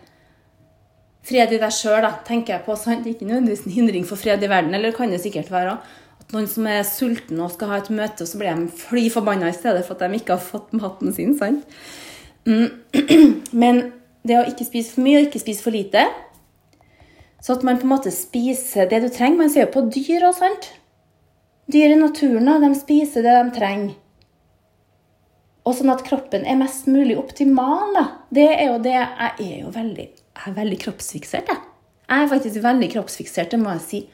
Fred 1.29 1.53
i 1.53 1.59
deg 1.61 1.75
sjøl, 1.75 2.07
tenker 2.25 2.55
jeg 2.55 2.65
på. 2.65 2.75
sant, 2.75 3.05
Ikke 3.05 3.27
nødvendigvis 3.27 3.67
en 3.67 3.77
hindring 3.77 4.05
for 4.07 4.17
fred 4.17 4.41
i 4.43 4.49
verden. 4.49 4.73
Eller 4.73 4.91
kan 4.91 5.11
det 5.11 5.21
sikkert 5.21 5.51
være 5.51 5.77
at 6.19 6.33
noen 6.33 6.47
som 6.47 6.65
er 6.65 6.81
sultne 6.87 7.43
og 7.43 7.51
skal 7.51 7.69
ha 7.69 7.77
et 7.77 7.89
møte, 7.89 8.23
og 8.23 8.27
så 8.27 8.39
blir 8.39 8.55
de 8.55 8.67
fly 8.81 9.09
forbanna 9.13 9.49
i 9.49 9.53
stedet 9.53 9.85
for 9.85 9.93
at 9.93 10.09
de 10.09 10.17
ikke 10.17 10.37
har 10.37 10.41
fått 10.41 10.73
maten 10.73 11.13
sin. 11.13 11.37
sant? 11.37 11.67
Mm. 12.45 12.71
Men 13.61 13.91
det 14.25 14.39
å 14.39 14.47
ikke 14.49 14.65
spise 14.65 14.95
for 14.95 15.05
mye 15.05 15.19
og 15.19 15.29
ikke 15.29 15.43
spise 15.43 15.63
for 15.63 15.75
lite 15.75 16.07
så 17.39 17.55
at 17.55 17.63
man 17.63 17.79
på 17.79 17.87
en 17.87 17.93
måte 17.93 18.11
spiser 18.11 18.89
det 18.91 19.01
du 19.03 19.09
trenger. 19.13 19.39
Man 19.39 19.51
ser 19.53 19.67
jo 19.67 19.73
på 19.77 19.85
dyr 19.87 20.27
og 20.27 20.35
sant. 20.35 20.69
Dyr 21.71 21.95
i 21.95 21.99
naturen 21.99 22.49
de 22.63 22.69
spiser 22.75 23.23
det 23.23 23.35
de 23.37 23.55
trenger. 23.55 23.95
Og 25.67 25.75
sånn 25.77 25.91
at 25.93 26.03
kroppen 26.07 26.45
er 26.47 26.57
mest 26.59 26.87
mulig 26.89 27.17
optimal. 27.19 27.93
Da. 27.95 28.05
Det 28.33 28.47
er 28.55 28.71
jo 28.71 28.77
det 28.83 28.95
Jeg 28.95 29.33
er 29.37 29.57
jo 29.63 29.73
veldig, 29.75 30.07
jeg 30.09 30.51
er 30.51 30.55
veldig 30.55 30.79
kroppsfiksert. 30.83 31.51
Jeg. 31.51 31.65
jeg 32.09 32.23
er 32.23 32.31
faktisk 32.31 32.63
veldig 32.63 32.91
kroppsfiksert, 32.95 33.51
det 33.51 33.59
må 33.61 33.75
jeg 33.77 33.85
si. 33.85 34.05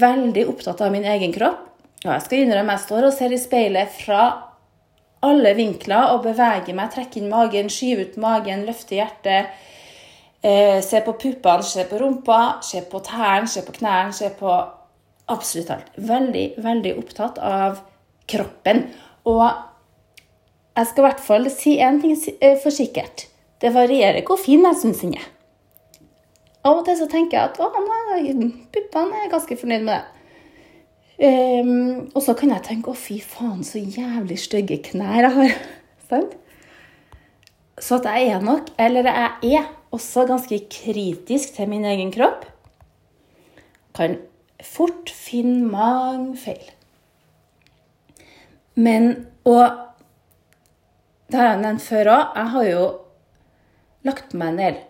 Veldig 0.00 0.46
opptatt 0.48 0.80
av 0.80 0.94
min 0.94 1.04
egen 1.04 1.34
kropp. 1.34 1.66
Og 2.00 2.08
jeg 2.14 2.24
skal 2.24 2.44
innrømme 2.44 2.78
jeg 2.78 2.86
står 2.86 3.10
og 3.10 3.12
ser 3.12 3.34
i 3.34 3.38
speilet 3.38 3.90
fra 3.92 4.22
alle 5.20 5.52
vinkler 5.52 6.14
og 6.14 6.22
beveger 6.24 6.72
meg, 6.72 6.94
trekker 6.94 7.20
inn 7.20 7.28
magen, 7.28 7.68
skyver 7.68 8.08
ut 8.08 8.16
magen, 8.22 8.64
løfter 8.64 9.02
hjertet 9.02 9.66
Eh, 10.42 10.80
se 10.82 11.00
på 11.04 11.12
puppene, 11.20 11.62
se 11.62 11.84
på 11.84 11.98
rumpa, 12.00 12.60
se 12.64 12.80
på 12.88 13.00
tærne, 13.04 13.48
se 13.48 13.60
på 13.66 13.74
knærne, 13.76 14.12
se 14.16 14.30
på 14.38 14.52
absolutt 15.28 15.72
alt. 15.74 15.90
Veldig, 15.96 16.44
veldig 16.64 16.94
opptatt 16.96 17.40
av 17.44 17.82
kroppen. 18.30 18.86
Og 19.28 19.44
jeg 20.76 20.88
skal 20.88 21.02
i 21.02 21.06
hvert 21.08 21.20
fall 21.26 21.50
si 21.52 21.74
én 21.84 22.00
ting 22.00 22.16
eh, 22.40 22.56
for 22.62 22.72
sikkert. 22.72 23.26
Det 23.60 23.74
varierer 23.74 24.24
hvor 24.24 24.40
fin 24.40 24.64
jeg 24.64 24.78
syns 24.80 25.02
den 25.04 25.18
er. 25.18 25.26
Av 26.64 26.78
og 26.78 26.86
til 26.86 26.96
så 26.96 27.08
tenker 27.08 27.36
jeg 27.36 27.50
at 27.50 27.60
å, 27.60 27.68
nei, 27.84 28.48
puppene 28.72 29.20
er 29.20 29.32
ganske 29.32 29.56
fornøyd 29.60 29.84
med 29.84 29.94
det. 29.96 30.16
Um, 31.20 32.08
og 32.16 32.22
så 32.24 32.32
kan 32.36 32.52
jeg 32.54 32.64
tenke 32.64 32.92
å, 32.92 32.96
fy 32.96 33.18
faen, 33.20 33.60
så 33.64 33.80
jævlig 33.80 34.38
stygge 34.40 34.78
knær 34.86 35.26
jeg 35.26 35.34
har. 35.34 35.58
Sant? 36.08 36.32
Så 37.80 37.98
at 38.00 38.08
jeg 38.08 38.32
er 38.32 38.44
nok, 38.44 38.72
eller 38.80 39.08
jeg 39.08 39.58
er 39.58 39.68
også 39.94 40.26
ganske 40.28 40.58
kritisk 40.70 41.54
til 41.56 41.70
min 41.70 41.84
egen 41.84 42.12
kropp. 42.14 42.44
Kan 43.96 44.18
fort 44.62 45.10
finne 45.10 45.66
mange 45.70 46.36
feil. 46.38 46.70
Men 48.74 49.26
Og 49.44 49.70
det 51.30 51.38
har 51.38 51.54
jeg 51.54 51.60
nevnt 51.62 51.82
før 51.82 52.10
òg. 52.12 52.24
Jeg 52.36 52.50
har 52.54 52.64
jo 52.66 52.82
lagt 54.04 54.34
meg 54.34 54.58
del 54.58 54.80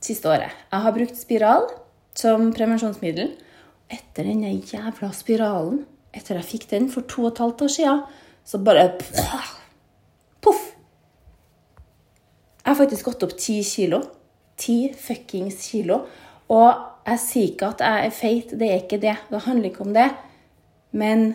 siste 0.00 0.30
året. 0.30 0.54
Jeg 0.72 0.84
har 0.84 0.94
brukt 0.94 1.18
spiral 1.18 1.66
som 2.16 2.52
prevensjonsmiddel. 2.56 3.34
Etter 3.92 4.26
denne 4.26 4.54
jævla 4.56 5.12
spiralen, 5.14 5.84
etter 6.14 6.38
jeg 6.40 6.48
fikk 6.48 6.68
den 6.70 6.88
for 6.90 7.06
to 7.06 7.26
og 7.26 7.34
et 7.34 7.42
halvt 7.44 7.66
år 7.66 7.72
siden, 7.76 8.00
så 8.46 8.58
bare 8.62 8.88
Poff! 10.42 10.75
Jeg 12.66 12.72
har 12.72 12.78
faktisk 12.80 13.06
gått 13.06 13.22
opp 13.22 13.36
ti 13.38 13.60
kilo. 13.62 14.00
Ti 14.58 14.90
fuckings 14.98 15.60
kilo. 15.70 16.00
Og 16.50 16.70
jeg 17.06 17.22
sier 17.22 17.50
ikke 17.52 17.68
at 17.70 17.84
jeg 17.86 18.06
er 18.08 18.14
feit, 18.14 18.54
det 18.58 18.66
er 18.66 18.80
ikke 18.82 18.98
det. 18.98 19.14
Det 19.30 19.42
handler 19.44 19.70
ikke 19.70 19.84
om 19.86 19.92
det. 19.94 20.08
Men 20.90 21.28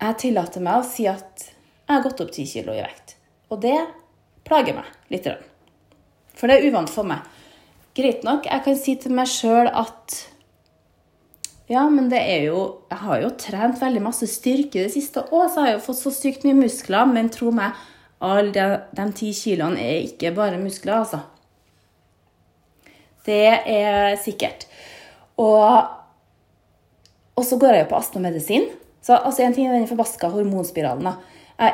jeg 0.00 0.18
tillater 0.24 0.64
meg 0.64 0.80
å 0.80 0.86
si 0.88 1.04
at 1.10 1.44
jeg 1.44 1.92
har 1.92 2.04
gått 2.06 2.24
opp 2.24 2.32
ti 2.32 2.46
kilo 2.48 2.72
i 2.72 2.80
vekt. 2.80 3.18
Og 3.52 3.60
det 3.60 3.76
plager 4.48 4.78
meg 4.78 4.88
litt. 5.12 5.28
For 6.32 6.48
det 6.48 6.56
er 6.56 6.72
uvant 6.72 6.88
for 6.88 7.04
meg. 7.12 7.20
Greit 7.92 8.24
nok, 8.24 8.48
jeg 8.48 8.64
kan 8.64 8.78
si 8.80 8.96
til 8.96 9.12
meg 9.12 9.28
sjøl 9.28 9.68
at 9.68 10.22
ja, 11.68 11.84
men 11.92 12.08
det 12.10 12.18
er 12.18 12.48
jo 12.48 12.62
Jeg 12.90 12.98
har 13.04 13.20
jo 13.22 13.28
trent 13.38 13.78
veldig 13.80 14.00
masse 14.04 14.26
styrke 14.28 14.80
det 14.82 14.92
siste 14.92 15.22
òg, 15.28 15.46
så 15.52 15.62
jeg 15.62 15.68
har 15.68 15.76
jo 15.76 15.84
fått 15.84 16.00
så 16.00 16.12
sykt 16.12 16.46
mye 16.48 16.56
muskler. 16.56 17.04
Men 17.08 17.30
tro 17.32 17.52
meg, 17.54 17.76
alle 18.22 18.52
de, 18.54 18.66
de 18.96 19.06
ti 19.18 19.32
kiloene 19.36 19.82
er 19.82 20.06
ikke 20.06 20.34
bare 20.36 20.60
muskler, 20.60 21.02
altså. 21.02 21.22
Det 23.26 23.48
er 23.70 24.16
sikkert. 24.22 24.66
Og, 25.40 25.82
og 27.38 27.44
så 27.46 27.58
går 27.58 27.76
jeg 27.76 27.84
jo 27.84 27.90
på 27.92 28.00
astmamedisin. 28.00 28.66
Så 29.02 29.16
altså, 29.18 29.42
en 29.42 29.54
ting 29.54 29.68
er 29.68 29.76
den 29.76 29.90
forbaska 29.90 30.30
hormonspiralen. 30.30 31.10
da. 31.10 31.14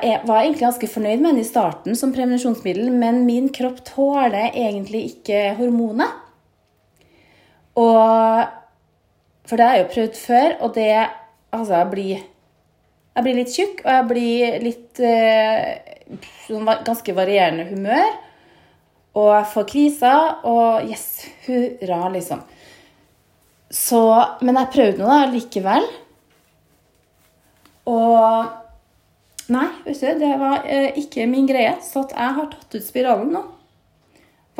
Jeg 0.02 0.20
var 0.26 0.42
egentlig 0.42 0.66
ganske 0.66 0.88
fornøyd 0.90 1.20
med 1.22 1.30
den 1.30 1.40
i 1.40 1.48
starten 1.48 1.96
som 1.96 2.12
prevensjonsmiddel, 2.12 2.90
men 2.92 3.22
min 3.24 3.48
kropp 3.54 3.80
tåler 3.86 4.50
egentlig 4.50 5.04
ikke 5.14 5.54
hormonet. 5.60 6.24
Og 7.78 8.44
For 9.48 9.56
det 9.56 9.64
har 9.64 9.76
jeg 9.76 9.84
jo 9.86 9.92
prøvd 9.94 10.16
før, 10.20 10.56
og 10.60 10.74
det 10.74 10.92
Altså, 11.48 11.78
blir, 11.88 12.18
jeg 13.18 13.26
blir 13.26 13.38
litt 13.40 13.50
tjukk, 13.50 13.80
og 13.82 13.90
jeg 13.90 14.06
blir 14.12 14.58
litt 14.62 15.00
eh, 15.02 16.20
sånn 16.46 16.68
ganske 16.86 17.14
varierende 17.16 17.64
humør. 17.66 18.12
Og 19.18 19.32
jeg 19.32 19.48
får 19.54 19.66
kviser, 19.72 20.28
og 20.46 20.86
yes, 20.86 21.08
hurra, 21.48 22.04
liksom. 22.14 22.44
Så 23.74 24.00
Men 24.40 24.56
jeg 24.62 24.72
prøvde 24.72 25.02
nå 25.02 25.08
da 25.10 25.26
likevel. 25.32 25.88
Og 27.90 28.54
Nei, 29.48 29.64
vet 29.86 30.00
du, 30.04 30.08
det 30.20 30.34
var 30.36 30.66
eh, 30.68 30.92
ikke 31.00 31.24
min 31.26 31.46
greie. 31.48 31.72
Så 31.80 32.04
at 32.04 32.12
jeg 32.12 32.36
har 32.36 32.50
tatt 32.52 32.74
ut 32.76 32.84
spiralen 32.84 33.32
nå. 33.32 33.42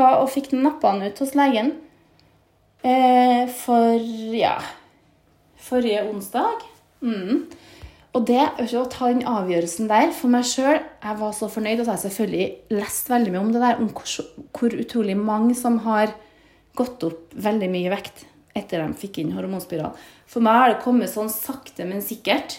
Var 0.01 0.23
og 0.23 0.31
fikk 0.33 0.51
nappa 0.57 0.95
den 0.97 1.13
ut 1.13 1.21
hos 1.21 1.35
legen 1.37 1.75
eh, 2.81 3.45
for 3.53 4.01
ja 4.33 4.57
forrige 5.69 6.07
onsdag. 6.09 6.65
Mm. 7.05 7.47
Og 8.17 8.25
det 8.29 8.41
å 8.57 8.85
ta 8.89 9.11
den 9.11 9.27
avgjørelsen 9.29 9.91
der 9.91 10.15
for 10.17 10.33
meg 10.33 10.47
sjøl 10.49 10.79
Jeg 10.79 11.19
var 11.21 11.35
så 11.37 11.49
fornøyd, 11.53 11.81
og 11.81 11.85
så 11.85 11.93
har 11.93 11.99
jeg 11.99 12.07
selvfølgelig 12.07 12.79
lest 12.79 13.11
veldig 13.13 13.35
mye 13.35 13.43
om 13.43 13.53
det 13.53 13.63
der, 13.63 13.83
om 13.83 13.91
hvor, 13.93 14.31
hvor 14.57 14.79
utrolig 14.85 15.17
mange 15.19 15.57
som 15.59 15.77
har 15.85 16.15
gått 16.79 17.05
opp 17.05 17.37
veldig 17.37 17.69
mye 17.73 17.93
vekt 17.93 18.25
etter 18.57 18.83
de 18.83 18.97
fikk 18.99 19.21
inn 19.23 19.35
hormonspiral. 19.37 19.93
For 20.29 20.45
meg 20.45 20.63
har 20.63 20.73
det 20.73 20.83
kommet 20.83 21.13
sånn 21.13 21.31
sakte, 21.33 21.87
men 21.87 22.03
sikkert. 22.05 22.59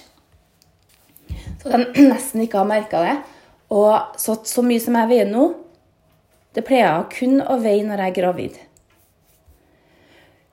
Så 1.62 1.74
de 1.74 1.82
nesten 2.12 2.46
ikke 2.46 2.62
har 2.62 2.70
merka 2.70 3.04
det. 3.04 3.18
Og 3.74 4.18
så, 4.22 4.38
så, 4.48 4.64
mye 4.66 4.82
som 4.82 4.98
jeg 4.98 5.12
veier 5.12 5.30
nå, 5.30 5.52
det 6.58 6.66
pleier 6.66 6.88
jeg 6.88 7.12
kun 7.18 7.44
å 7.44 7.60
veie 7.62 7.86
når 7.86 8.02
jeg 8.04 8.14
er 8.14 8.18
gravid. 8.18 8.58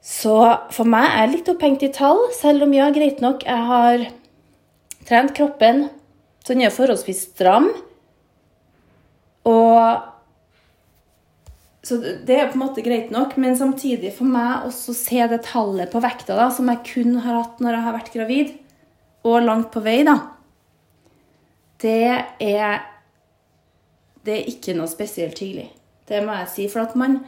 Så 0.07 0.37
for 0.75 0.87
meg 0.87 1.09
er 1.09 1.25
jeg 1.25 1.33
litt 1.33 1.49
opphengt 1.51 1.83
i 1.83 1.91
tall, 1.95 2.21
selv 2.37 2.67
om 2.67 2.75
ja, 2.77 2.91
greit 2.95 3.23
nok, 3.25 3.47
jeg 3.47 3.69
har 3.71 4.05
trent 5.07 5.35
kroppen 5.37 5.87
så 6.47 6.55
den 6.55 6.63
er 6.63 6.75
forholdsvis 6.75 7.25
stram. 7.33 7.73
Og 9.47 10.13
Så 11.87 12.01
det 12.03 12.35
er 12.35 12.49
på 12.51 12.59
en 12.59 12.65
måte 12.65 12.83
greit 12.83 13.13
nok, 13.15 13.37
men 13.39 13.55
samtidig 13.55 14.11
for 14.17 14.27
meg 14.27 14.65
også 14.67 14.91
se 14.91 15.21
det 15.31 15.45
tallet 15.47 15.93
på 15.93 16.01
vekta 16.03 16.35
da, 16.35 16.49
som 16.51 16.67
jeg 16.67 16.83
kun 16.89 17.21
har 17.23 17.37
hatt 17.39 17.61
når 17.63 17.77
jeg 17.77 17.85
har 17.85 17.95
vært 17.95 18.11
gravid, 18.11 18.49
og 19.23 19.45
langt 19.47 19.71
på 19.71 19.85
vei, 19.85 20.01
da 20.07 20.17
det 21.83 22.25
er 22.41 22.83
Det 24.25 24.35
er 24.35 24.49
ikke 24.51 24.75
noe 24.75 24.91
spesielt 24.91 25.39
hyggelig. 25.39 25.69
Det 26.09 26.19
må 26.27 26.35
jeg 26.35 26.49
si. 26.51 26.65
For 26.67 26.83
at 26.83 26.97
man 26.99 27.21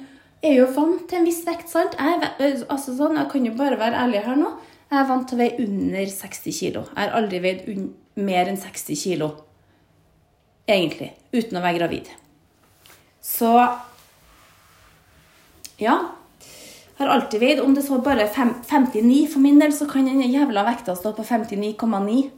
er 0.43 0.57
jo 0.57 0.65
vant 0.75 1.05
til 1.07 1.21
en 1.21 1.29
viss 1.29 1.45
vekt, 1.47 1.69
sant? 1.71 1.95
Jeg, 1.95 2.65
altså 2.67 2.97
sånn, 2.97 3.15
jeg 3.15 3.31
kan 3.31 3.47
jo 3.47 3.53
bare 3.55 3.79
være 3.79 4.01
ærlig 4.03 4.25
her 4.25 4.35
nå. 4.41 4.51
Jeg 4.89 5.03
er 5.03 5.09
vant 5.09 5.27
til 5.29 5.37
å 5.37 5.43
veie 5.43 5.65
under 5.67 6.07
60 6.09 6.55
kg. 6.59 6.79
Jeg 6.81 6.97
har 6.97 7.17
aldri 7.19 7.41
veid 7.45 7.67
mer 8.17 8.49
enn 8.49 8.57
60 8.61 8.97
kg. 8.97 9.27
Egentlig. 10.69 11.11
Uten 11.33 11.59
å 11.59 11.65
være 11.65 11.79
gravid. 11.81 12.09
Så 13.25 13.53
Ja. 15.79 15.99
Jeg 16.99 17.07
har 17.07 17.15
alltid 17.15 17.41
veid. 17.41 17.61
Om 17.61 17.75
det 17.75 17.85
så 17.85 18.01
bare 18.03 18.25
er 18.25 18.33
59 18.35 19.29
for 19.31 19.39
min 19.39 19.61
del, 19.61 19.71
så 19.73 19.87
kan 19.87 20.05
den 20.07 20.23
jævla 20.23 20.65
vekta 20.67 20.97
stå 20.97 21.13
på 21.15 21.23
59,9. 21.23 22.31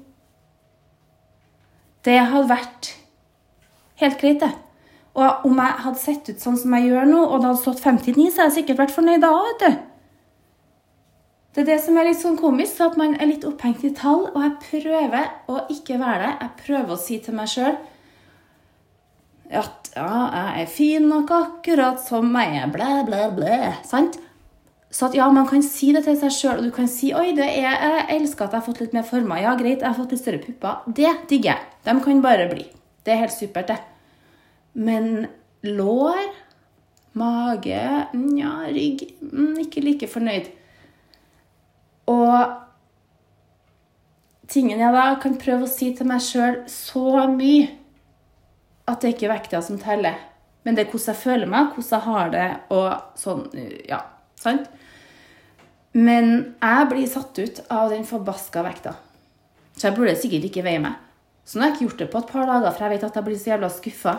Det 2.05 2.19
hadde 2.19 2.49
vært 2.49 2.91
helt 4.03 4.21
greit, 4.21 4.41
det. 4.41 4.53
Og 5.15 5.47
om 5.49 5.57
jeg 5.57 5.81
hadde 5.85 5.99
sett 5.99 6.29
ut 6.29 6.43
sånn 6.43 6.59
som 6.61 6.75
jeg 6.77 6.91
gjør 6.91 7.09
nå, 7.09 7.23
og 7.25 7.41
det 7.41 7.49
hadde 7.49 7.63
stått 7.63 7.81
59, 7.81 8.29
så 8.31 8.43
hadde 8.43 8.55
jeg 8.55 8.59
sikkert 8.61 8.83
vært 8.85 8.95
fornøyd 8.95 9.25
da 9.25 9.33
vet 9.37 9.65
du. 9.65 9.90
Det 11.51 11.65
er 11.65 11.73
det 11.73 11.81
som 11.83 11.97
er 11.99 12.07
litt 12.07 12.21
sånn 12.21 12.39
komisk, 12.39 12.79
at 12.85 12.99
man 12.99 13.17
er 13.19 13.27
litt 13.27 13.45
opphengt 13.47 13.83
i 13.83 13.91
tall. 13.97 14.29
Og 14.31 14.39
jeg 14.45 14.83
prøver 14.85 15.31
å 15.51 15.65
ikke 15.73 15.99
være 15.99 16.23
det. 16.23 16.35
Jeg 16.45 16.59
prøver 16.65 16.95
å 16.95 17.01
si 17.01 17.19
til 17.25 17.37
meg 17.39 17.51
sjøl 17.51 17.79
at 19.51 19.89
ja, 19.97 20.11
jeg 20.31 20.63
er 20.63 20.69
fin 20.71 21.07
nok 21.11 21.31
akkurat 21.35 21.99
som 21.99 22.29
jeg 22.39 22.61
er, 22.61 22.69
blæ, 22.71 22.91
blæ, 23.09 23.25
blæ. 23.35 23.57
Sant? 23.83 24.21
Så 24.91 25.09
at 25.09 25.17
ja, 25.19 25.27
man 25.35 25.49
kan 25.51 25.63
si 25.63 25.93
det 25.95 26.05
til 26.07 26.17
seg 26.19 26.35
sjøl, 26.35 26.61
og 26.61 26.69
du 26.69 26.75
kan 26.75 26.87
si 26.91 27.13
oi, 27.15 27.33
det 27.35 27.47
er, 27.47 27.67
jeg 27.67 28.07
elsker 28.17 28.47
at 28.47 28.55
jeg 28.55 28.61
har 28.61 28.67
fått 28.67 28.83
litt 28.83 28.95
mer 28.95 29.07
former. 29.07 29.43
Ja, 29.43 29.57
greit, 29.59 29.83
jeg 29.83 29.89
har 29.89 29.99
fått 29.99 30.15
litt 30.15 30.23
større 30.23 30.43
pupper. 30.43 30.87
Det 30.87 31.11
digger 31.31 31.53
jeg. 31.53 31.69
De 31.87 31.97
kan 32.05 32.23
bare 32.23 32.47
bli. 32.51 32.67
Det 33.07 33.15
er 33.15 33.23
helt 33.25 33.35
supert, 33.35 33.71
det. 33.71 33.79
Men 34.79 35.27
lår, 35.67 36.23
mage, 37.19 37.83
nja, 38.15 38.53
rygg 38.71 39.03
mm, 39.19 39.57
Ikke 39.65 39.83
like 39.83 40.11
fornøyd. 40.11 40.51
Og 42.11 42.57
tingen 44.51 44.83
jeg 44.83 44.95
da 44.95 45.05
kan 45.23 45.39
prøve 45.41 45.67
å 45.67 45.71
si 45.71 45.93
til 45.97 46.09
meg 46.11 46.25
sjøl 46.25 46.63
så 46.71 47.27
mye 47.31 47.69
at 48.91 49.03
det 49.03 49.15
ikke 49.15 49.29
er 49.29 49.37
vekta 49.37 49.61
som 49.63 49.79
teller. 49.81 50.17
Men 50.67 50.77
det 50.77 50.85
er 50.85 50.91
hvordan 50.91 51.15
jeg 51.15 51.23
føler 51.23 51.51
meg, 51.51 51.71
hvordan 51.75 51.93
jeg 51.95 52.07
har 52.07 52.33
det, 52.35 52.49
og 52.75 53.21
sånn 53.21 53.47
Ja, 53.89 54.03
sant? 54.41 54.67
Men 55.97 56.27
jeg 56.61 56.89
blir 56.91 57.07
satt 57.11 57.39
ut 57.39 57.63
av 57.73 57.91
den 57.91 58.05
forbaska 58.07 58.63
vekta. 58.63 58.95
Så 59.75 59.89
jeg 59.89 59.97
burde 59.97 60.19
sikkert 60.19 60.47
ikke 60.47 60.67
veie 60.67 60.83
meg. 60.83 60.99
Så 61.47 61.59
nå 61.59 61.65
har 61.65 61.73
jeg 61.73 61.79
ikke 61.79 61.87
gjort 61.89 62.03
det 62.03 62.11
på 62.13 62.21
et 62.21 62.29
par 62.31 62.47
dager, 62.47 62.75
for 62.75 62.85
jeg 62.85 62.95
vet 62.95 63.07
at 63.09 63.17
jeg 63.19 63.27
blir 63.27 63.41
så 63.41 63.51
jævla 63.51 63.71
skuffa 63.75 64.13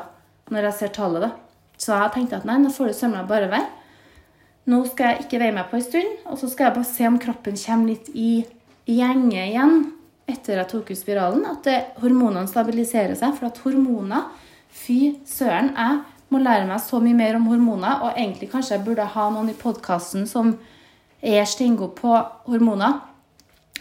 når 0.51 0.67
jeg 0.67 0.77
ser 0.79 0.91
tallet. 0.97 1.27
da. 1.27 1.29
Så 1.79 1.93
jeg 1.95 2.13
tenkte 2.15 2.41
at 2.41 2.47
nei, 2.49 2.57
nå 2.59 2.71
får 2.73 2.91
du 2.91 2.97
sømla 2.97 3.23
bare 3.29 3.47
være. 3.51 3.69
Nå 4.71 4.83
skal 4.87 5.15
jeg 5.15 5.25
ikke 5.25 5.41
veie 5.41 5.55
meg 5.55 5.67
på 5.71 5.79
en 5.79 5.83
stund, 5.83 6.11
og 6.29 6.37
så 6.39 6.47
skal 6.51 6.69
jeg 6.69 6.77
bare 6.77 6.87
se 6.87 7.07
om 7.09 7.17
kroppen 7.19 7.57
kommer 7.59 7.91
litt 7.91 8.11
i 8.15 8.31
gjenge 8.87 9.41
igjen 9.49 9.81
etter 10.31 10.61
jeg 10.61 10.69
tok 10.71 10.91
ut 10.93 10.99
spiralen. 10.99 11.43
At 11.49 11.65
det, 11.67 11.77
hormonene 11.99 12.47
stabiliserer 12.49 13.17
seg. 13.19 13.35
For 13.37 13.49
at 13.49 13.61
hormoner 13.65 14.29
Fy 14.71 15.17
søren, 15.27 15.73
jeg 15.75 15.97
må 16.31 16.39
lære 16.39 16.63
meg 16.69 16.79
så 16.79 17.01
mye 17.03 17.17
mer 17.17 17.35
om 17.35 17.49
hormoner. 17.51 18.05
Og 18.05 18.13
egentlig 18.15 18.47
kanskje 18.53 18.77
jeg 18.77 18.85
burde 18.85 19.07
ha 19.15 19.25
noen 19.33 19.51
i 19.51 19.57
podkasten 19.57 20.23
som 20.29 20.53
er 21.21 21.43
steingod 21.45 21.97
på 21.99 22.13
hormoner, 22.47 23.01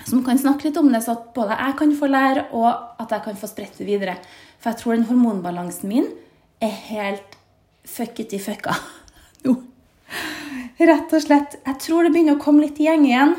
som 0.05 0.25
kan 0.25 0.39
snakke 0.41 0.69
litt 0.69 0.79
om 0.81 0.91
det, 0.93 1.03
så 1.05 1.15
at 1.15 1.31
både 1.37 1.57
jeg 1.57 1.77
kan 1.79 1.95
få 1.97 2.09
lære, 2.11 2.47
og 2.57 3.01
at 3.01 3.15
jeg 3.15 3.25
kan 3.25 3.39
få 3.41 3.49
spredt 3.49 3.79
det 3.81 3.87
videre. 3.89 4.17
For 4.61 4.73
jeg 4.73 4.81
tror 4.81 4.97
den 4.97 5.09
hormonbalansen 5.09 5.89
min 5.89 6.11
er 6.61 6.75
helt 6.91 7.39
fucket 7.89 8.35
i 8.37 8.43
fucka 8.43 8.75
nå. 9.47 9.57
Rett 10.81 11.13
og 11.13 11.21
slett. 11.21 11.59
Jeg 11.67 11.77
tror 11.85 12.07
det 12.07 12.13
begynner 12.15 12.39
å 12.39 12.41
komme 12.41 12.65
litt 12.65 12.79
i 12.81 12.87
gjeng 12.87 13.05
igjen. 13.05 13.35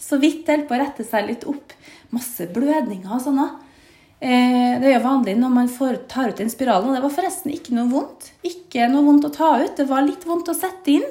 Så 0.00 0.18
vidt 0.18 0.42
det 0.46 0.56
holder 0.56 0.66
på 0.68 0.74
å 0.74 0.80
rette 0.80 1.04
seg 1.06 1.28
litt 1.28 1.44
opp. 1.46 1.74
Masse 2.14 2.48
blødninger 2.50 3.12
og 3.14 3.22
sånn. 3.22 3.38
Eh, 4.18 4.80
det 4.82 4.88
er 4.88 4.96
jo 4.96 5.04
vanlig 5.04 5.36
når 5.38 5.52
man 5.54 5.70
tar 6.10 6.32
ut 6.32 6.40
den 6.40 6.50
spiralen. 6.50 6.96
Det 6.96 7.04
var 7.04 7.14
forresten 7.14 7.54
ikke 7.54 7.76
noe 7.76 7.90
vondt. 7.92 8.32
Ikke 8.42 8.88
noe 8.90 9.06
vondt 9.06 9.28
å 9.28 9.32
ta 9.34 9.52
ut. 9.62 9.76
Det 9.78 9.86
var 9.86 10.02
litt 10.02 10.26
vondt 10.26 10.50
å 10.50 10.56
sette 10.56 10.98
inn. 10.98 11.06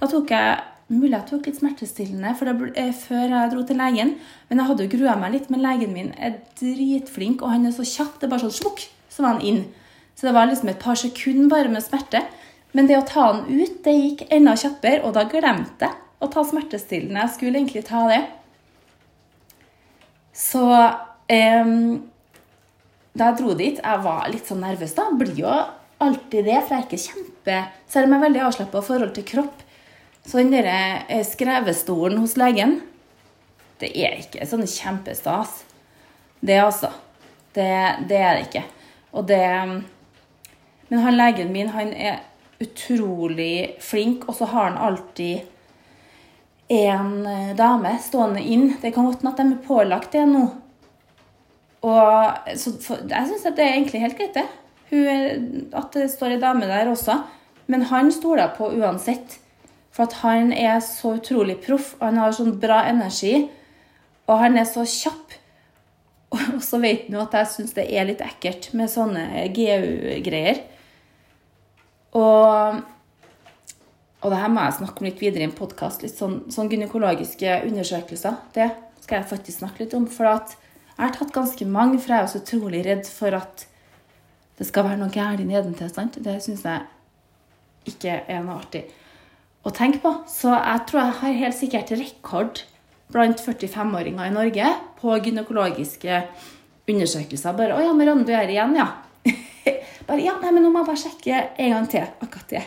Da 0.00 0.08
tok 0.10 0.32
jeg 0.32 0.64
Mulig 0.86 1.16
jeg 1.16 1.26
tok 1.26 1.46
litt 1.48 1.56
smertestillende 1.58 2.30
det, 2.46 2.52
eh, 2.78 2.92
før 2.94 3.24
jeg 3.26 3.50
dro 3.50 3.62
til 3.66 3.76
legen. 3.76 4.12
Men 4.48 4.60
jeg 4.60 4.66
hadde 4.68 4.84
jo 4.84 4.92
grua 4.92 5.16
meg 5.18 5.32
litt. 5.32 5.48
Men 5.50 5.64
legen 5.64 5.92
min 5.92 6.12
er 6.14 6.36
dritflink, 6.60 7.42
og 7.42 7.50
han 7.50 7.66
er 7.66 7.72
så 7.74 7.82
kjapp. 7.82 8.20
Det 8.20 8.28
er 8.28 8.30
bare 8.30 8.46
sånn 8.46 8.62
smukk, 8.62 8.86
så 9.10 9.24
var 9.24 9.34
han 9.34 9.42
inn. 9.42 9.64
Så 10.14 10.28
det 10.28 10.34
var 10.34 10.46
liksom 10.46 10.68
et 10.68 10.78
par 10.78 10.94
sekunder 10.94 11.50
bare 11.50 11.68
med 11.68 11.82
smerte. 11.82 12.22
Men 12.76 12.88
det 12.90 12.98
å 12.98 13.06
ta 13.08 13.30
den 13.32 13.62
ut, 13.62 13.78
det 13.86 13.94
gikk 13.94 14.26
enda 14.28 14.52
kjappere, 14.58 15.00
og 15.06 15.14
da 15.16 15.24
glemte 15.30 15.88
jeg 15.88 16.02
å 16.20 16.28
ta 16.32 16.42
smertestillende. 16.44 17.22
Jeg 17.22 17.32
skulle 17.32 17.60
egentlig 17.60 17.86
ta 17.88 18.02
det. 18.10 18.20
Så 20.36 20.64
eh, 21.32 21.70
da 23.16 23.30
jeg 23.30 23.38
dro 23.38 23.54
dit 23.56 23.78
Jeg 23.80 24.00
var 24.04 24.26
litt 24.28 24.48
sånn 24.48 24.60
nervøs, 24.60 24.92
da. 24.96 25.06
Blir 25.16 25.40
jo 25.40 25.48
alltid 26.04 26.44
det, 26.44 26.58
for 26.66 26.76
jeg 26.76 26.82
er 26.82 26.84
ikke 26.84 27.00
kjempe 27.00 27.56
Selv 27.88 28.04
om 28.04 28.12
jeg 28.12 28.18
er 28.18 28.26
veldig 28.26 28.44
avslappa 28.44 28.82
i 28.82 28.88
forhold 28.90 29.14
til 29.16 29.26
kropp, 29.30 29.64
så 30.26 30.42
den 30.42 30.52
der 30.52 30.68
eh, 30.68 31.22
skrevestolen 31.24 32.18
hos 32.18 32.34
legen, 32.36 32.80
det 33.80 33.92
er 33.94 34.16
ikke 34.18 34.44
sånn 34.48 34.66
kjempestas. 34.66 35.60
Det, 36.40 36.56
altså. 36.58 36.90
Det, 37.54 37.68
det 38.10 38.18
er 38.18 38.34
det 38.34 38.48
ikke. 38.48 38.64
Og 39.16 39.28
det 39.30 39.44
Men 40.88 41.02
han 41.02 41.16
legen 41.16 41.52
min, 41.54 41.70
han 41.72 41.92
er 41.94 42.20
utrolig 42.62 43.76
flink, 43.84 44.24
og 44.28 44.38
så 44.38 44.48
har 44.50 44.70
han 44.70 44.80
alltid 44.80 45.44
en 46.72 47.26
eh, 47.26 47.56
dame 47.56 47.96
stående 48.02 48.42
inn. 48.42 48.70
Det 48.82 48.92
kan 48.94 49.06
godt 49.06 49.22
hende 49.22 49.34
at 49.34 49.42
de 49.42 49.54
er 49.54 49.66
pålagt 49.66 50.14
det 50.16 50.24
nå. 50.30 50.44
Og 51.86 52.54
så 52.58 52.72
for, 52.82 53.02
jeg 53.06 53.28
syns 53.30 53.46
det 53.46 53.62
er 53.62 53.74
egentlig 53.74 54.02
helt 54.02 54.18
greit, 54.18 54.38
det. 54.38 54.46
At 55.76 55.94
det 55.94 56.08
står 56.12 56.36
ei 56.36 56.42
dame 56.42 56.68
der 56.68 56.90
også. 56.90 57.20
Men 57.70 57.86
han 57.90 58.12
stoler 58.14 58.54
på 58.56 58.70
uansett. 58.78 59.38
For 59.94 60.06
at 60.06 60.18
han 60.20 60.52
er 60.52 60.80
så 60.84 61.14
utrolig 61.16 61.56
proff, 61.64 61.94
han 62.02 62.18
har 62.20 62.34
sånn 62.36 62.58
bra 62.60 62.82
energi. 62.90 63.46
Og 64.26 64.40
han 64.42 64.58
er 64.58 64.66
så 64.68 64.84
kjapp. 64.86 65.36
Og 66.36 66.62
så 66.64 66.80
vet 66.82 67.06
han 67.06 67.16
jo 67.16 67.22
at 67.22 67.36
jeg 67.38 67.52
syns 67.52 67.76
det 67.76 67.86
er 67.94 68.08
litt 68.08 68.24
ekkelt 68.24 68.72
med 68.76 68.90
sånne 68.92 69.46
GU-greier. 69.54 70.64
Og, 72.16 72.82
og 74.22 74.32
det 74.32 74.40
her 74.40 74.52
må 74.52 74.64
jeg 74.64 74.78
snakke 74.80 75.02
om 75.02 75.08
litt 75.08 75.22
videre 75.22 75.44
i 75.44 75.48
en 75.50 75.56
podkast. 75.56 76.04
Litt 76.04 76.16
sånn, 76.16 76.42
sånn, 76.52 76.70
gynekologiske 76.72 77.60
undersøkelser. 77.68 78.38
Det 78.56 78.70
skal 79.04 79.20
jeg 79.20 79.30
faktisk 79.32 79.60
snakke 79.60 79.84
litt 79.84 79.96
om. 79.98 80.08
For 80.10 80.28
jeg 80.28 80.58
har 80.98 81.16
tatt 81.16 81.34
ganske 81.34 81.68
mange, 81.68 82.00
for 82.00 82.14
jeg 82.14 82.24
er 82.24 82.30
så 82.32 82.42
utrolig 82.42 82.84
redd 82.86 83.08
for 83.10 83.36
at 83.36 83.66
det 84.56 84.68
skal 84.68 84.86
være 84.88 85.00
noe 85.02 85.12
galt 85.12 85.44
nedentil. 85.44 85.92
Det 86.24 86.38
syns 86.44 86.64
jeg 86.64 86.86
ikke 87.92 88.22
er 88.24 88.40
noe 88.44 88.62
artig 88.62 88.86
å 89.66 89.72
tenke 89.74 90.00
på. 90.02 90.12
Så 90.30 90.54
jeg 90.54 90.86
tror 90.88 91.02
jeg 91.02 91.18
har 91.20 91.40
helt 91.42 91.58
sikkert 91.58 91.94
rekord 91.98 92.62
blant 93.12 93.42
45-åringer 93.42 94.30
i 94.30 94.34
Norge 94.34 94.70
på 95.00 95.18
gynekologiske 95.22 96.22
undersøkelser. 96.86 97.56
Bare 97.58 97.76
'Å 97.76 97.84
ja, 97.84 97.92
Marianne, 97.92 98.24
du 98.26 98.32
er 98.32 98.48
igjen, 98.48 98.74
ja'. 98.78 99.05
bare, 100.08 100.22
ja, 100.22 100.36
nei, 100.42 100.52
men 100.52 100.62
Nå 100.64 100.70
må 100.70 100.82
jeg 100.82 100.90
bare 100.90 101.02
sjekke 101.02 101.42
en 101.66 101.76
gang 101.76 101.90
til 101.90 102.06
akkurat 102.06 102.50
det. 102.50 102.64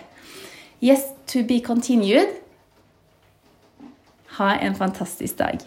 Yes, 0.84 1.10
to 1.28 1.43
be 1.48 1.60
continued. 1.63 2.38
Ha 4.38 4.54
en 4.63 4.76
fantastisk 4.76 5.39
dag. 5.39 5.60